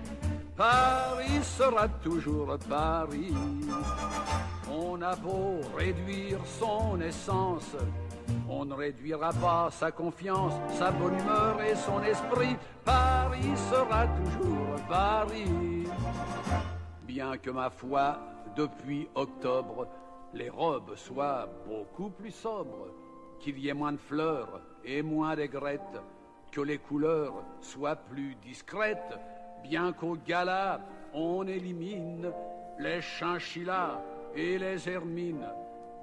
Paris 0.55 1.43
sera 1.43 1.87
toujours 1.87 2.57
Paris. 2.69 3.33
On 4.69 5.01
a 5.01 5.15
beau 5.15 5.59
réduire 5.75 6.39
son 6.45 6.99
essence, 7.01 7.75
on 8.49 8.65
ne 8.65 8.73
réduira 8.73 9.31
pas 9.33 9.69
sa 9.71 9.91
confiance, 9.91 10.53
sa 10.77 10.91
bonne 10.91 11.17
humeur 11.19 11.61
et 11.61 11.75
son 11.75 12.01
esprit. 12.03 12.55
Paris 12.83 13.55
sera 13.69 14.07
toujours 14.07 14.75
Paris. 14.87 15.87
Bien 17.03 17.37
que 17.37 17.49
ma 17.49 17.69
foi, 17.69 18.19
depuis 18.55 19.09
octobre, 19.15 19.87
les 20.33 20.49
robes 20.49 20.95
soient 20.95 21.47
beaucoup 21.67 22.09
plus 22.09 22.31
sobres, 22.31 22.87
qu'il 23.39 23.57
y 23.59 23.69
ait 23.69 23.73
moins 23.73 23.93
de 23.93 23.97
fleurs 23.97 24.61
et 24.83 25.01
moins 25.01 25.35
d'aigrettes, 25.35 26.01
que 26.51 26.61
les 26.61 26.77
couleurs 26.77 27.43
soient 27.61 27.95
plus 27.95 28.35
discrètes, 28.35 29.17
bien 29.63 29.93
qu'au 29.93 30.15
gala 30.15 30.81
on 31.13 31.45
élimine 31.47 32.31
les 32.79 33.01
chinchillas 33.01 34.01
et 34.35 34.57
les 34.57 34.89
hermines, 34.89 35.47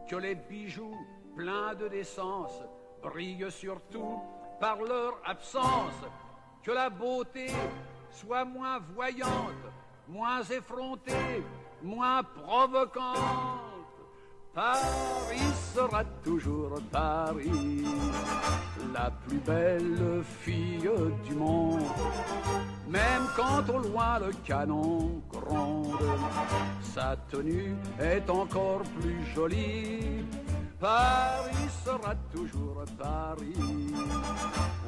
que 0.09 0.16
les 0.16 0.34
bijoux 0.34 0.96
pleins 1.34 1.74
de 1.74 1.88
décence 1.88 2.62
brillent 3.02 3.50
surtout 3.50 4.20
par 4.61 4.82
leur 4.82 5.18
absence, 5.24 6.02
que 6.62 6.70
la 6.70 6.90
beauté 6.90 7.46
soit 8.11 8.44
moins 8.44 8.78
voyante, 8.94 9.64
moins 10.09 10.42
effrontée, 10.42 11.42
moins 11.82 12.22
provocante. 12.22 13.67
Paris 14.59 15.54
sera 15.72 16.02
toujours 16.24 16.80
Paris, 16.90 17.84
la 18.92 19.09
plus 19.24 19.38
belle 19.38 20.24
fille 20.40 20.90
du 21.24 21.34
monde. 21.36 21.84
Même 22.88 23.28
quand 23.36 23.72
au 23.72 23.78
loin 23.78 24.18
le 24.18 24.32
canon 24.44 25.22
gronde, 25.30 25.94
sa 26.82 27.14
tenue 27.30 27.76
est 28.00 28.28
encore 28.28 28.82
plus 28.98 29.24
jolie. 29.32 30.24
Paris 30.80 31.70
sera 31.84 32.16
toujours 32.34 32.82
Paris. 32.98 33.94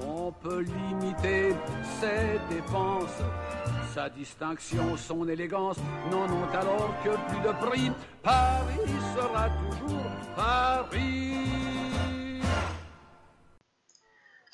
On 0.04 0.32
peut 0.32 0.62
limiter 0.62 1.54
ses 2.00 2.40
dépenses, 2.52 3.22
sa 4.00 4.08
distinction, 4.08 4.96
son 4.96 5.28
élégance 5.28 5.76
n'en 6.10 6.24
ont 6.24 6.48
alors 6.54 6.90
que 7.04 7.10
plus 7.28 7.40
de 7.40 7.52
prix. 7.66 7.92
Paris 8.22 8.90
sera 9.14 9.50
toujours 9.50 10.34
Paris. 10.34 12.40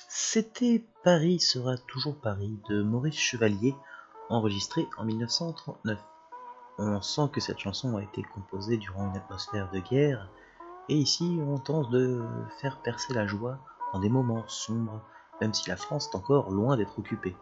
C'était 0.08 0.84
Paris 1.04 1.38
sera 1.38 1.76
toujours 1.86 2.20
Paris 2.20 2.58
de 2.68 2.82
Maurice 2.82 3.14
Chevalier, 3.14 3.76
enregistré 4.30 4.84
en 4.98 5.04
1939. 5.04 5.96
On 6.78 7.00
sent 7.00 7.30
que 7.32 7.40
cette 7.40 7.60
chanson 7.60 7.96
a 7.96 8.02
été 8.02 8.24
composée 8.34 8.78
durant 8.78 9.08
une 9.08 9.16
atmosphère 9.16 9.70
de 9.70 9.78
guerre, 9.78 10.28
et 10.88 10.96
ici 10.96 11.38
on 11.40 11.58
tente 11.58 11.90
de 11.90 12.24
faire 12.60 12.82
percer 12.82 13.14
la 13.14 13.28
joie 13.28 13.60
dans 13.92 14.00
des 14.00 14.10
moments 14.10 14.42
sombres, 14.48 15.02
même 15.40 15.54
si 15.54 15.68
la 15.68 15.76
France 15.76 16.10
est 16.12 16.16
encore 16.16 16.50
loin 16.50 16.76
d'être 16.76 16.98
occupée. 16.98 17.36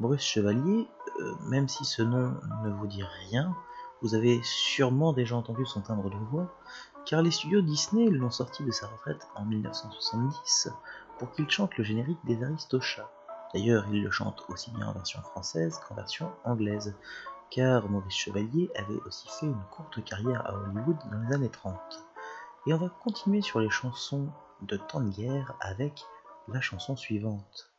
Maurice 0.00 0.22
Chevalier, 0.22 0.88
euh, 1.18 1.34
même 1.48 1.68
si 1.68 1.84
ce 1.84 2.02
nom 2.02 2.34
ne 2.62 2.70
vous 2.70 2.86
dit 2.86 3.02
rien, 3.02 3.56
vous 4.00 4.14
avez 4.14 4.40
sûrement 4.44 5.12
déjà 5.12 5.34
entendu 5.34 5.66
son 5.66 5.80
timbre 5.80 6.08
de 6.08 6.16
voix, 6.30 6.54
car 7.04 7.20
les 7.20 7.32
studios 7.32 7.62
Disney 7.62 8.08
l'ont 8.08 8.30
sorti 8.30 8.62
de 8.62 8.70
sa 8.70 8.86
retraite 8.86 9.26
en 9.34 9.44
1970 9.44 10.70
pour 11.18 11.32
qu'il 11.32 11.50
chante 11.50 11.76
le 11.76 11.82
générique 11.82 12.24
des 12.24 12.44
Aristochats. 12.44 13.10
D'ailleurs, 13.52 13.86
il 13.90 14.04
le 14.04 14.10
chante 14.12 14.44
aussi 14.50 14.70
bien 14.70 14.86
en 14.86 14.92
version 14.92 15.20
française 15.22 15.80
qu'en 15.88 15.96
version 15.96 16.30
anglaise, 16.44 16.94
car 17.50 17.88
Maurice 17.88 18.14
Chevalier 18.14 18.70
avait 18.76 19.00
aussi 19.04 19.28
fait 19.28 19.46
une 19.46 19.64
courte 19.72 20.04
carrière 20.04 20.46
à 20.46 20.54
Hollywood 20.54 20.98
dans 21.10 21.18
les 21.26 21.34
années 21.34 21.50
30. 21.50 21.74
Et 22.66 22.72
on 22.72 22.78
va 22.78 22.88
continuer 22.88 23.40
sur 23.40 23.58
les 23.58 23.70
chansons 23.70 24.28
de 24.62 24.76
temps 24.76 25.00
de 25.00 25.10
guerre 25.10 25.54
avec 25.60 26.04
la 26.46 26.60
chanson 26.60 26.94
suivante. 26.94 27.72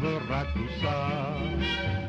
Tout 0.00 0.68
ça. 0.82 1.36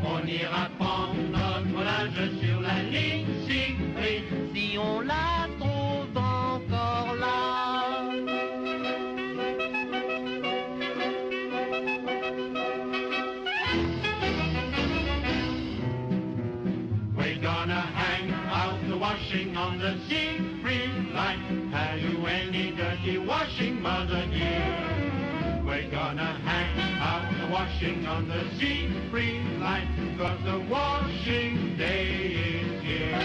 On 0.04 0.26
ira 0.28 0.70
prendre 0.78 1.16
notre 1.32 1.84
linge 1.84 2.40
sur 2.42 2.62
la 2.62 2.84
ligne 2.84 3.26
Siegfried, 3.48 4.24
Si 4.54 4.78
on 4.78 5.02
la 5.02 5.48
trouve 5.60 6.16
encore 6.16 7.16
là. 7.20 7.40
We're 17.18 17.42
gonna 17.42 17.82
hang 17.82 18.32
out 18.52 18.80
the 18.88 18.98
washing 18.98 19.58
on 19.58 19.80
the 19.80 19.98
Siegfried 20.08 21.14
line. 21.14 21.72
Have 21.72 22.00
you 22.00 22.26
any 22.28 22.72
dirty 22.72 23.18
washing, 23.18 23.82
mother 23.82 24.26
dear? 24.32 25.00
We're 25.66 25.90
gonna 25.92 26.34
washing 27.60 28.06
on 28.06 28.26
the 28.26 28.42
Siegfried 28.58 29.60
line. 29.60 30.16
Cause 30.18 30.40
the 30.46 30.60
washing 30.72 31.76
day 31.76 32.08
is 32.08 32.82
here. 32.82 33.20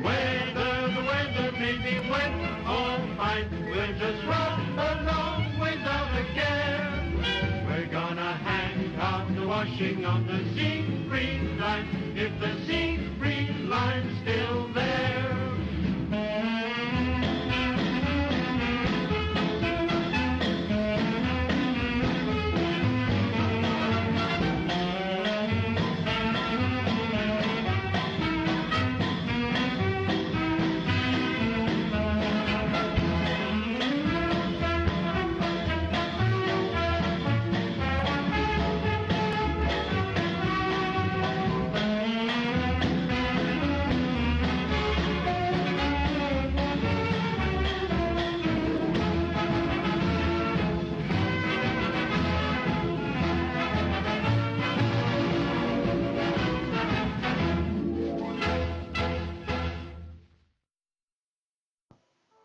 Whether 0.00 0.72
the 0.96 1.02
weather 1.10 1.52
may 1.60 1.76
be 1.84 2.08
wet 2.08 2.32
or 2.64 3.16
fine, 3.18 3.50
we'll 3.68 3.98
just 3.98 4.26
run 4.26 4.78
along 4.78 5.60
without 5.60 6.08
a 6.16 6.24
care. 6.32 7.66
We're 7.68 7.92
gonna 7.92 8.32
hang 8.32 8.96
out 8.96 9.28
the 9.34 9.46
washing 9.46 10.06
on 10.06 10.26
the 10.26 10.38
Siegfried 10.54 11.60
line 11.60 12.14
if 12.16 12.32
the 12.40 12.66
Siegfried 12.66 13.68
line's 13.68 14.22
still 14.22 14.72
there. 14.72 15.23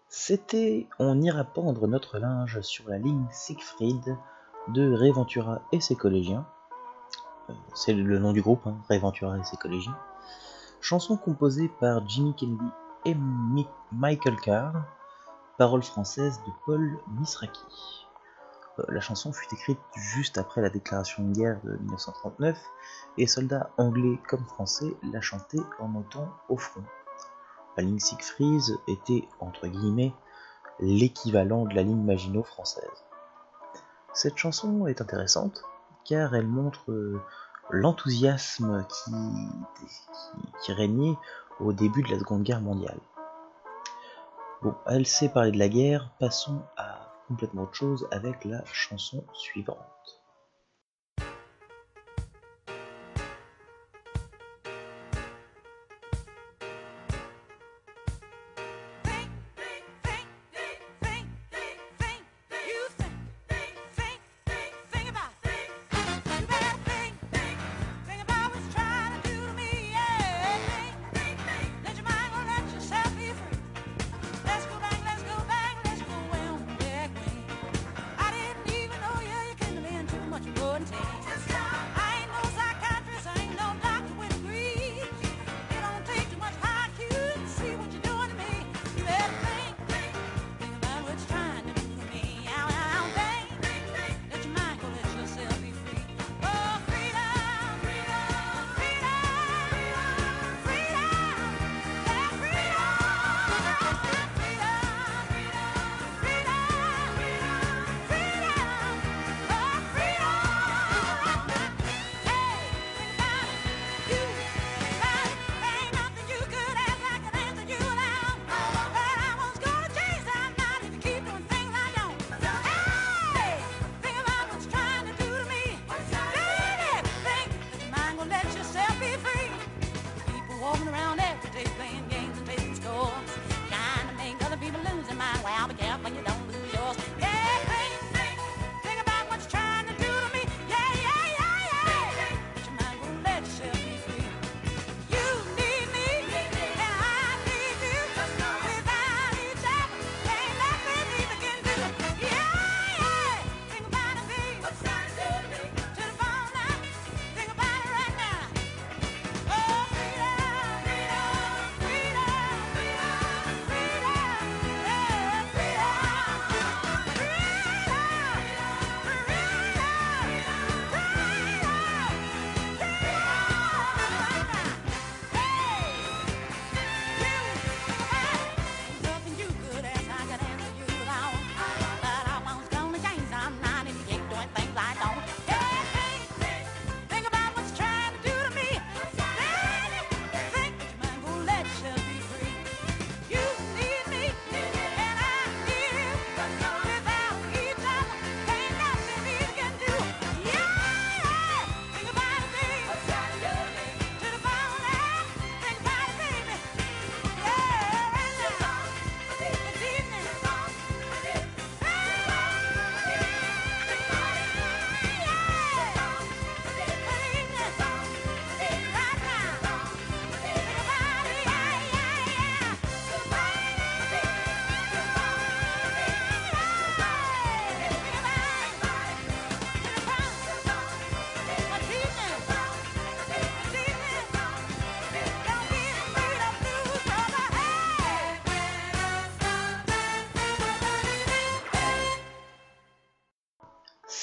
C'était 0.10 0.88
On 0.98 1.22
ira 1.22 1.44
pendre 1.44 1.88
notre 1.88 2.18
linge 2.18 2.62
sur 2.62 2.90
la 2.90 2.98
ligne 2.98 3.26
Siegfried 3.32 4.18
de 4.70 4.92
Réventura 4.94 5.62
et 5.72 5.80
ses 5.80 5.96
collégiens. 5.96 6.46
euh, 7.50 7.54
c'est 7.76 7.94
le 7.94 8.18
nom 8.20 8.34
du 8.34 8.42
groupe, 8.42 8.66
hein, 8.66 8.78
Ray 8.90 9.00
Ventura 9.00 9.38
et 9.38 9.44
ses 9.44 9.58
collégiens. 9.58 9.98
Chanson 10.82 11.18
composée 11.18 11.70
par 11.80 12.08
Jimmy 12.08 12.34
Kennedy 12.36 12.66
et 13.06 13.14
Mi- 13.16 13.68
Michael 13.92 14.38
Carr, 14.38 14.74
paroles 15.58 15.84
françaises 15.84 16.40
de 16.46 16.52
Paul 16.66 16.98
Misraki. 17.20 17.62
Euh, 18.80 18.84
La 18.90 19.02
chanson 19.02 19.32
fut 19.34 19.54
écrite 19.54 19.80
juste 19.96 20.38
après 20.38 20.62
la 20.62 20.70
déclaration 20.70 21.24
de 21.24 21.34
guerre 21.34 21.60
de 21.64 21.78
1939 21.78 22.58
et 23.18 23.28
soldats 23.28 23.70
anglais 23.78 24.20
comme 24.28 24.46
français 24.46 24.92
la 25.12 25.22
chantaient 25.22 25.58
en 25.80 25.88
montant 25.88 26.30
au 26.50 26.58
front. 26.58 26.84
La 27.78 27.84
ligne 27.84 28.00
Siegfried 28.00 28.78
était, 28.88 29.28
entre 29.40 29.68
guillemets, 29.68 30.14
l'équivalent 30.80 31.66
de 31.66 31.76
la 31.76 31.84
ligne 31.84 32.04
Maginot 32.04 32.44
française. 32.44 33.06
Cette 34.14 34.38
chanson 34.38 34.88
est 34.88 35.02
intéressante 35.02 35.64
car 36.06 36.36
elle 36.36 36.48
montre 36.48 36.92
euh, 36.92 37.22
l'enthousiasme 37.70 38.86
qui, 38.88 39.12
qui, 39.80 40.42
qui 40.62 40.74
régnait 40.74 41.16
au 41.60 41.74
début 41.74 42.02
de 42.04 42.10
la 42.10 42.20
Seconde 42.20 42.44
Guerre 42.44 42.62
mondiale. 42.62 43.00
Bon, 44.62 44.76
elle 44.88 45.06
sait 45.06 45.30
parler 45.30 45.52
de 45.52 45.60
la 45.60 45.70
guerre, 45.70 46.12
passons 46.20 46.62
à 46.76 47.14
complètement 47.28 47.64
autre 47.64 47.76
chose 47.76 48.08
avec 48.12 48.44
la 48.44 48.64
chanson 48.66 49.24
suivante. 49.34 50.19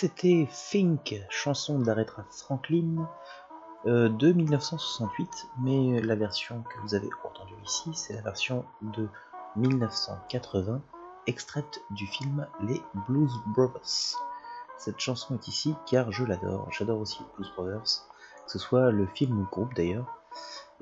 C'était 0.06 0.48
Think, 0.52 1.20
chanson 1.30 1.80
d'Aretha 1.80 2.24
Franklin 2.30 3.08
euh, 3.86 4.08
de 4.08 4.30
1968, 4.30 5.48
mais 5.58 6.00
la 6.00 6.14
version 6.14 6.62
que 6.62 6.80
vous 6.82 6.94
avez 6.94 7.08
entendue 7.24 7.56
ici, 7.64 7.90
c'est 7.92 8.12
la 8.12 8.20
version 8.20 8.64
de 8.82 9.08
1980, 9.56 10.80
extraite 11.26 11.80
du 11.90 12.06
film 12.06 12.46
Les 12.62 12.80
Blues 13.08 13.32
Brothers. 13.48 14.14
Cette 14.78 15.00
chanson 15.00 15.34
est 15.34 15.48
ici 15.48 15.74
car 15.90 16.12
je 16.12 16.22
l'adore, 16.22 16.68
j'adore 16.70 17.00
aussi 17.00 17.18
les 17.18 17.34
Blues 17.34 17.52
Brothers, 17.56 18.06
que 18.44 18.52
ce 18.52 18.60
soit 18.60 18.92
le 18.92 19.08
film 19.08 19.36
ou 19.40 19.40
le 19.40 19.50
groupe 19.50 19.74
d'ailleurs, 19.74 20.20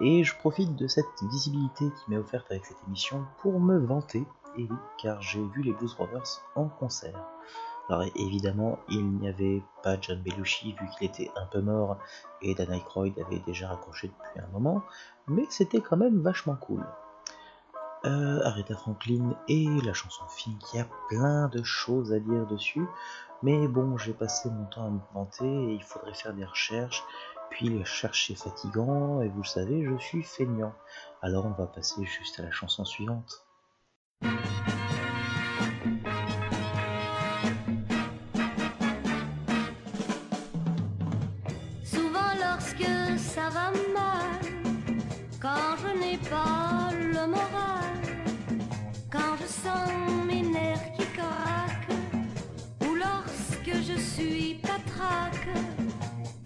et 0.03 0.23
je 0.23 0.37
profite 0.37 0.77
de 0.77 0.87
cette 0.87 1.23
visibilité 1.23 1.87
qui 1.87 2.11
m'est 2.11 2.19
offerte 2.19 2.51
avec 2.51 2.67
cette 2.67 2.83
émission 2.87 3.25
pour 3.39 3.59
me 3.59 3.79
vanter, 3.79 4.27
et 4.59 4.65
oui, 4.65 4.77
car 4.99 5.23
j'ai 5.23 5.43
vu 5.43 5.63
les 5.63 5.73
Blues 5.73 5.97
Brothers 5.97 6.43
en 6.57 6.69
concert. 6.69 7.27
Alors 7.89 8.03
évidemment, 8.17 8.79
il 8.89 9.05
n'y 9.19 9.29
avait 9.29 9.63
pas 9.83 10.01
John 10.01 10.23
Belushi 10.23 10.73
vu 10.73 10.89
qu'il 10.97 11.07
était 11.07 11.31
un 11.37 11.47
peu 11.47 11.61
mort 11.61 11.99
et 12.41 12.55
Dan 12.55 12.73
Aykroyd 12.73 13.19
avait 13.19 13.41
déjà 13.41 13.69
raccroché 13.69 14.09
depuis 14.09 14.41
un 14.41 14.51
moment, 14.53 14.83
mais 15.29 15.45
c'était 15.51 15.81
quand 15.81 15.97
même 15.97 16.21
vachement 16.21 16.57
cool. 16.57 16.85
Euh, 18.07 18.41
Aretha 18.45 18.75
Franklin 18.75 19.35
et 19.49 19.67
la 19.83 19.95
chanson 19.95 20.25
Fink, 20.29 20.61
il 20.73 20.77
y 20.77 20.81
a 20.81 20.87
plein 21.09 21.49
de 21.49 21.63
choses 21.63 22.13
à 22.13 22.21
dire 22.21 22.47
dessus, 22.47 22.87
mais 23.43 23.67
bon, 23.69 23.97
j'ai 23.97 24.13
passé 24.13 24.51
mon 24.51 24.65
temps 24.67 24.87
à 24.87 24.91
me 24.91 25.01
vanter 25.15 25.47
et 25.47 25.75
il 25.75 25.83
faudrait 25.83 26.15
faire 26.15 26.35
des 26.35 26.45
recherches, 26.45 27.03
puis 27.51 27.69
les 27.69 27.81
recherches 27.81 28.35
fatigant, 28.35 29.21
et 29.23 29.29
vous 29.29 29.43
le 29.43 29.49
savez, 29.49 29.85
je 29.85 29.97
suis 29.99 30.23
feignant. 30.23 30.75
Alors 31.23 31.47
on 31.47 31.51
va 31.51 31.67
passer 31.67 32.05
juste 32.05 32.41
à 32.41 32.43
la 32.43 32.51
chanson 32.51 32.85
suivante. 32.85 33.47
Ça 43.35 43.49
va 43.49 43.73
mal, 43.93 44.43
quand 45.43 45.71
je 45.83 45.91
n'ai 45.99 46.19
pas 46.19 46.91
le 46.93 47.27
moral, 47.27 47.97
quand 49.11 49.35
je 49.41 49.47
sens 49.47 49.91
mes 50.25 50.43
nerfs 50.43 50.93
qui 50.97 51.05
craquent, 51.17 51.97
ou 52.83 52.95
lorsque 52.95 53.75
je 53.89 53.99
suis 53.99 54.61
patraque, 54.63 55.49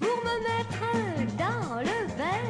pour 0.00 0.16
me 0.28 0.36
mettre 0.48 0.84
dans 1.36 1.80
le 1.80 1.98
bain, 2.16 2.48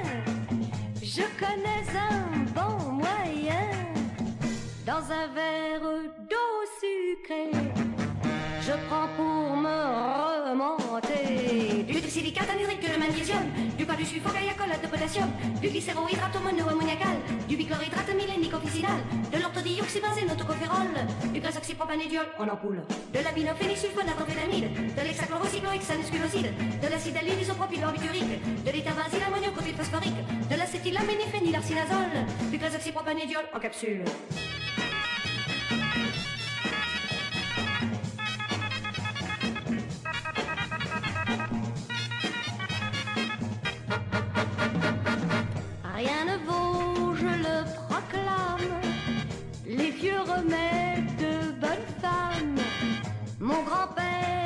je 1.02 1.24
connais 1.42 1.84
un 2.10 2.20
bon 2.58 2.92
moyen, 2.92 3.68
dans 4.86 5.04
un 5.20 5.26
verre 5.34 5.90
d'eau 6.30 6.54
sucrée. 6.80 7.50
Je 8.60 8.72
prends 8.86 9.08
pour 9.16 9.56
me 9.56 10.27
du 10.54 12.10
silicate 12.10 12.48
anhydrique 12.48 12.80
de 12.80 12.98
magnésium, 12.98 13.44
du 13.76 13.84
pas 13.84 13.96
du 13.96 14.04
sulfogaiacolate 14.04 14.82
de 14.82 14.86
potassium, 14.86 15.28
du 15.60 15.68
glycérohydrate 15.68 16.40
monoammoniacal, 16.42 17.16
du 17.46 17.56
bichlorhydrate 17.56 18.14
mylénique 18.14 18.54
officinal, 18.54 18.98
de 19.30 19.38
l'orthodioxybenzène 19.38 20.30
autocophérol, 20.30 20.88
du 21.34 21.40
gazoxypropanédiol 21.40 22.26
en 22.38 22.48
ampoule, 22.48 22.82
de 23.12 23.18
l'aminophénylsulfonatrophénamide, 23.22 24.96
de 24.96 25.02
l'hexachlorocyclohexane 25.02 26.04
sculoside, 26.04 26.50
de 26.80 26.88
l'acide 26.88 27.18
allylisopropyl 27.18 27.80
barbiturique, 27.80 28.64
de 28.64 28.70
l'éthabenzyle 28.70 29.24
ammoniocopyl 29.26 29.74
de 30.50 30.56
l'acétylaméniphénylarcinazole, 30.56 32.24
du 32.50 32.56
gazoxypropanédiol 32.56 33.44
en 33.52 33.60
capsule. 33.60 34.04
De 50.46 51.50
bonne 51.60 51.86
femme. 52.00 52.56
Mon 53.40 53.62
grand-père 53.64 54.37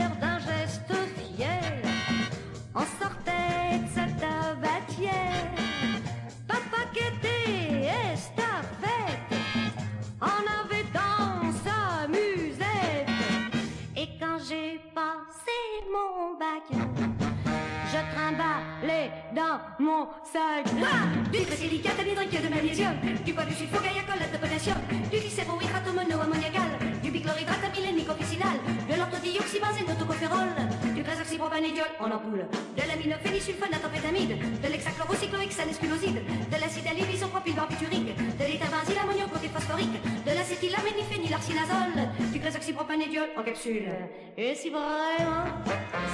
mon 19.78 20.08
sac. 20.24 20.66
Ah 20.82 21.06
du 21.30 21.38
silicate 21.56 21.98
de 21.98 22.48
magnésium, 22.48 22.94
du 23.24 23.32
bois 23.32 23.44
du 23.44 23.54
sulfogaiacolate 23.54 24.32
de 24.32 24.38
potassium, 24.38 24.76
du 25.10 25.18
glycérohydrate 25.18 25.88
monoammoniacal, 25.94 26.70
du 27.02 27.10
bichlorhydrate 27.10 27.64
amylénique 27.64 28.08
officinal, 28.08 28.56
de 28.88 28.94
l'orthodioxybenzène 28.96 29.90
autocophérol, 29.90 30.48
du 30.94 31.02
gazoxypropanédiol 31.02 31.90
en 32.00 32.10
ampoule, 32.10 32.46
de 32.76 32.82
l'aminophénylsulfonatrophétamide, 32.88 34.34
de 34.62 34.68
l'hexachlorocyclohexane 34.68 35.72
sculoside, 35.72 36.20
de 36.50 36.60
l'acide 36.60 36.86
allylisopropyl 36.86 37.54
barbiturique, 37.54 38.16
de 38.16 38.44
l'éthabenzyle 38.44 38.98
ammoniocopyl 38.98 39.50
phosphorique, 39.50 39.98
de 40.26 40.32
l'acétylaméniphénylarcinazole, 40.34 41.98
du 42.32 42.38
gazoxypropanédiol 42.38 43.28
en 43.36 43.42
capsule. 43.42 43.88
Et 44.36 44.54
si 44.54 44.70
vraiment 44.70 45.46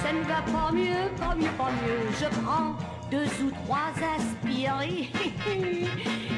ça 0.03 0.13
ne 0.13 0.23
va 0.23 0.41
pas 0.51 0.71
mieux, 0.71 1.09
pas 1.17 1.35
mieux, 1.35 1.53
pas 1.57 1.71
mieux, 1.71 2.09
je 2.19 2.27
prends 2.41 2.98
deux 3.11 3.27
ou 3.43 3.51
trois 3.51 3.91
aspirines 4.15 5.05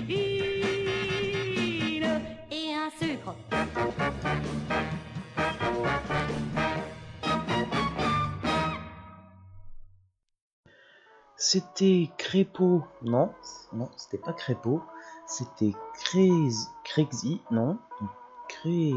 et 2.51 2.73
un 2.73 2.89
sucre. 2.99 3.35
C'était 11.35 12.09
Crépeau, 12.17 12.83
non, 13.03 13.33
non, 13.73 13.89
c'était 13.97 14.19
pas 14.19 14.31
Crépeau, 14.31 14.81
c'était 15.25 15.73
Crexy, 16.83 17.41
non, 17.51 17.77
Cré, 18.47 18.93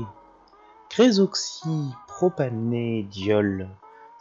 Crésoxypropanédiol. 0.90 3.68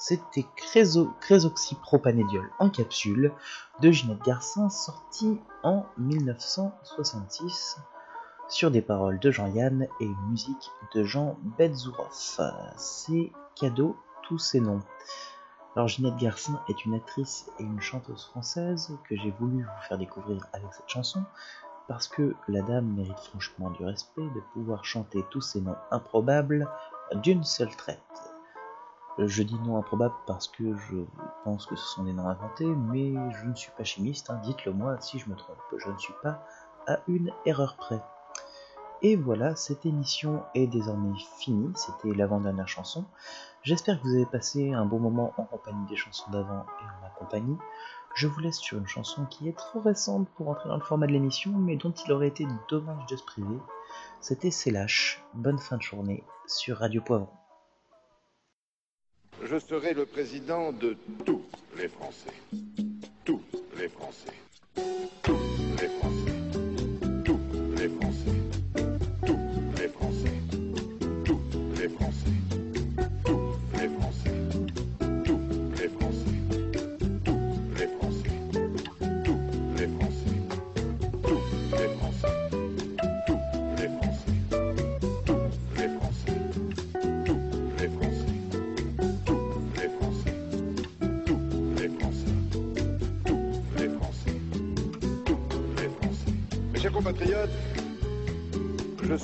C'était 0.06 0.45
Créso, 0.58 1.14
Crésoxypropanédiol 1.22 2.51
en 2.60 2.70
capsule 2.70 3.32
de 3.80 3.89
Ginette 3.89 4.22
Garcin, 4.24 4.70
sorti 4.70 5.39
en 5.64 5.86
1966 5.95 7.78
sur 8.49 8.70
des 8.70 8.82
paroles 8.82 9.18
de 9.20 9.32
Jean-Yann 9.32 9.88
et 10.01 10.04
une 10.04 10.30
musique 10.30 10.72
de 10.93 11.06
Jean 11.06 11.38
Betzourov. 11.58 12.10
C'est 12.76 13.32
cadeau, 13.56 13.95
tous 14.24 14.39
ces 14.39 14.60
noms. 14.60 14.82
Alors 15.78 15.88
Ginette 15.88 16.18
Garcin 16.18 16.62
est 16.68 16.84
une 16.84 16.95
actrice 16.95 17.49
et 17.60 17.64
une 17.64 17.80
chanteuse 17.80 18.26
française 18.26 18.97
que 19.08 19.16
j'ai 19.16 19.32
voulu 19.39 19.64
vous 19.64 19.88
faire 19.88 19.97
découvrir 19.97 20.45
avec 20.51 20.68
cette 20.74 20.89
chanson 20.89 21.24
parce 21.88 22.10
que 22.10 22.36
la 22.49 22.62
dame 22.62 22.93
mérite 22.93 23.20
franchement 23.20 23.70
du 23.70 23.86
respect 23.86 24.22
de 24.36 24.41
pouvoir 24.51 24.84
chanter 24.84 25.24
tous 25.32 25.39
ces 25.39 25.62
noms 25.62 25.78
improbables 25.91 26.70
d'une 27.22 27.45
seule 27.45 27.74
traite. 27.78 28.32
Je 29.20 29.43
dis 29.43 29.59
noms 29.59 29.78
improbables 29.78 30.16
parce 30.26 30.47
que 30.47 30.76
je 30.76 30.97
pense 31.43 31.68
que 31.68 31.76
ce 31.76 31.86
sont 31.86 32.03
des 32.03 32.14
noms 32.14 32.28
inventés, 32.28 32.66
mais 32.66 33.14
je 33.32 33.45
ne 33.45 33.53
suis 33.53 33.72
pas 33.78 33.84
chimiste, 33.84 34.32
hein, 34.32 34.39
dites-le 34.43 34.74
moi 34.74 34.99
si 35.01 35.20
je 35.20 35.30
me 35.30 35.36
trompe, 35.36 35.57
je 35.78 35.89
ne 35.89 35.97
suis 35.97 36.16
pas 36.24 36.43
à 36.88 36.99
une 37.07 37.32
erreur 37.45 37.76
près. 37.76 38.01
Et 39.03 39.16
voilà, 39.16 39.55
cette 39.55 39.86
émission 39.86 40.43
est 40.55 40.66
désormais 40.66 41.14
finie, 41.38 41.72
c'était 41.76 42.16
l'avant-dernière 42.16 42.68
chanson. 42.68 43.05
J'espère 43.61 44.01
que 44.01 44.07
vous 44.07 44.16
avez 44.16 44.26
passé 44.26 44.74
un 44.74 44.86
bon 44.86 44.99
moment 44.99 45.34
en 45.38 45.43
compagnie 45.43 45.86
des 45.88 45.95
chansons 45.95 46.32
d'avant 46.32 46.66
et 46.82 46.86
en 46.86 47.01
ma 47.01 47.09
compagnie. 47.09 47.57
Je 48.16 48.28
vous 48.28 48.39
laisse 48.39 48.57
sur 48.57 48.78
une 48.78 48.88
chanson 48.88 49.26
qui 49.26 49.47
est 49.47 49.57
trop 49.57 49.82
récente 49.82 50.30
pour 50.30 50.49
entrer 50.49 50.70
dans 50.70 50.78
le 50.78 50.84
format 50.84 51.07
de 51.07 51.11
l'émission, 51.11 51.51
mais 51.51 51.76
dont 51.76 51.91
il 51.91 52.11
aurait 52.14 52.30
été 52.30 52.47
dommage 52.70 53.05
de 53.07 53.16
se 53.16 53.24
priver. 53.24 53.59
C'était 54.22 54.51
C'est 54.51 54.72
lâche. 54.72 55.24
Bonne 55.34 55.59
fin 55.59 55.78
de 55.78 55.82
journée 55.82 56.24
sur 56.47 56.78
Radio 56.78 57.01
Poivron. 57.01 57.42
Je 59.54 59.60
serai 59.60 59.93
le 59.93 60.08
président 60.08 60.72
de 60.72 60.97
tous 61.24 61.43
les 61.78 61.88
Français. 61.88 62.34
Tous 63.24 63.39
les 63.78 63.88
Français. 63.88 64.34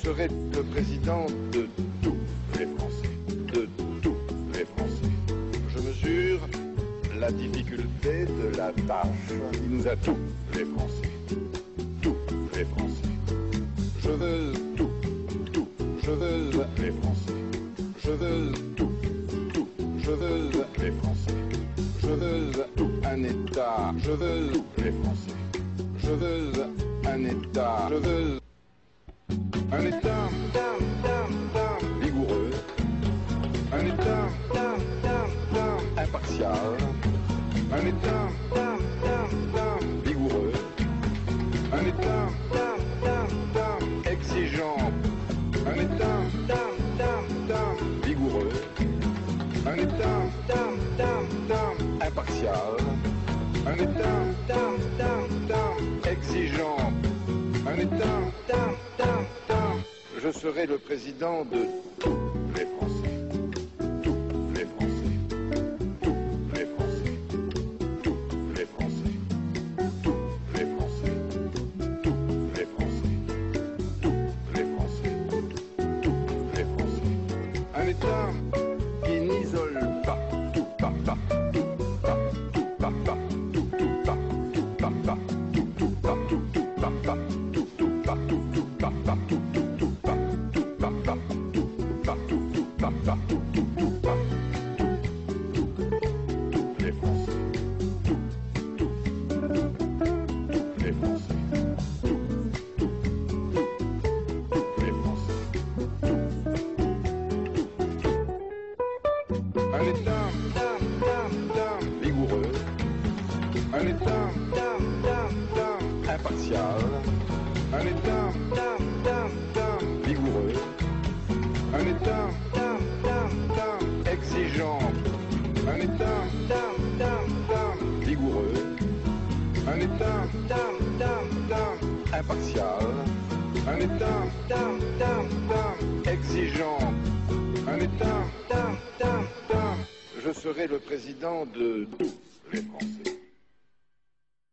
Serai 0.10 0.28
le 0.28 0.64
président 0.64 1.26
de 1.53 1.68
tous 2.01 2.18
les 2.57 2.66
Français. 2.66 3.10
De 3.53 3.70
tous 4.01 4.16
les 4.53 4.66
Français. 4.66 5.12
Je 5.70 5.80
mesure 5.80 6.39
la 7.20 7.32
difficulté 7.32 8.26
de 8.26 8.57
la 8.57 8.72
tâche 8.88 9.38
qui 9.53 9.70
nous 9.70 9.88
a 9.88 9.95
un 52.48 53.76
État 53.76 54.10
exigeant, 56.10 56.78
un 57.68 57.80
État 57.80 58.20
je 60.22 60.32
serai 60.32 60.66
le 60.66 60.78
président 60.78 61.46
de 61.46 61.66
tout. 62.00 62.18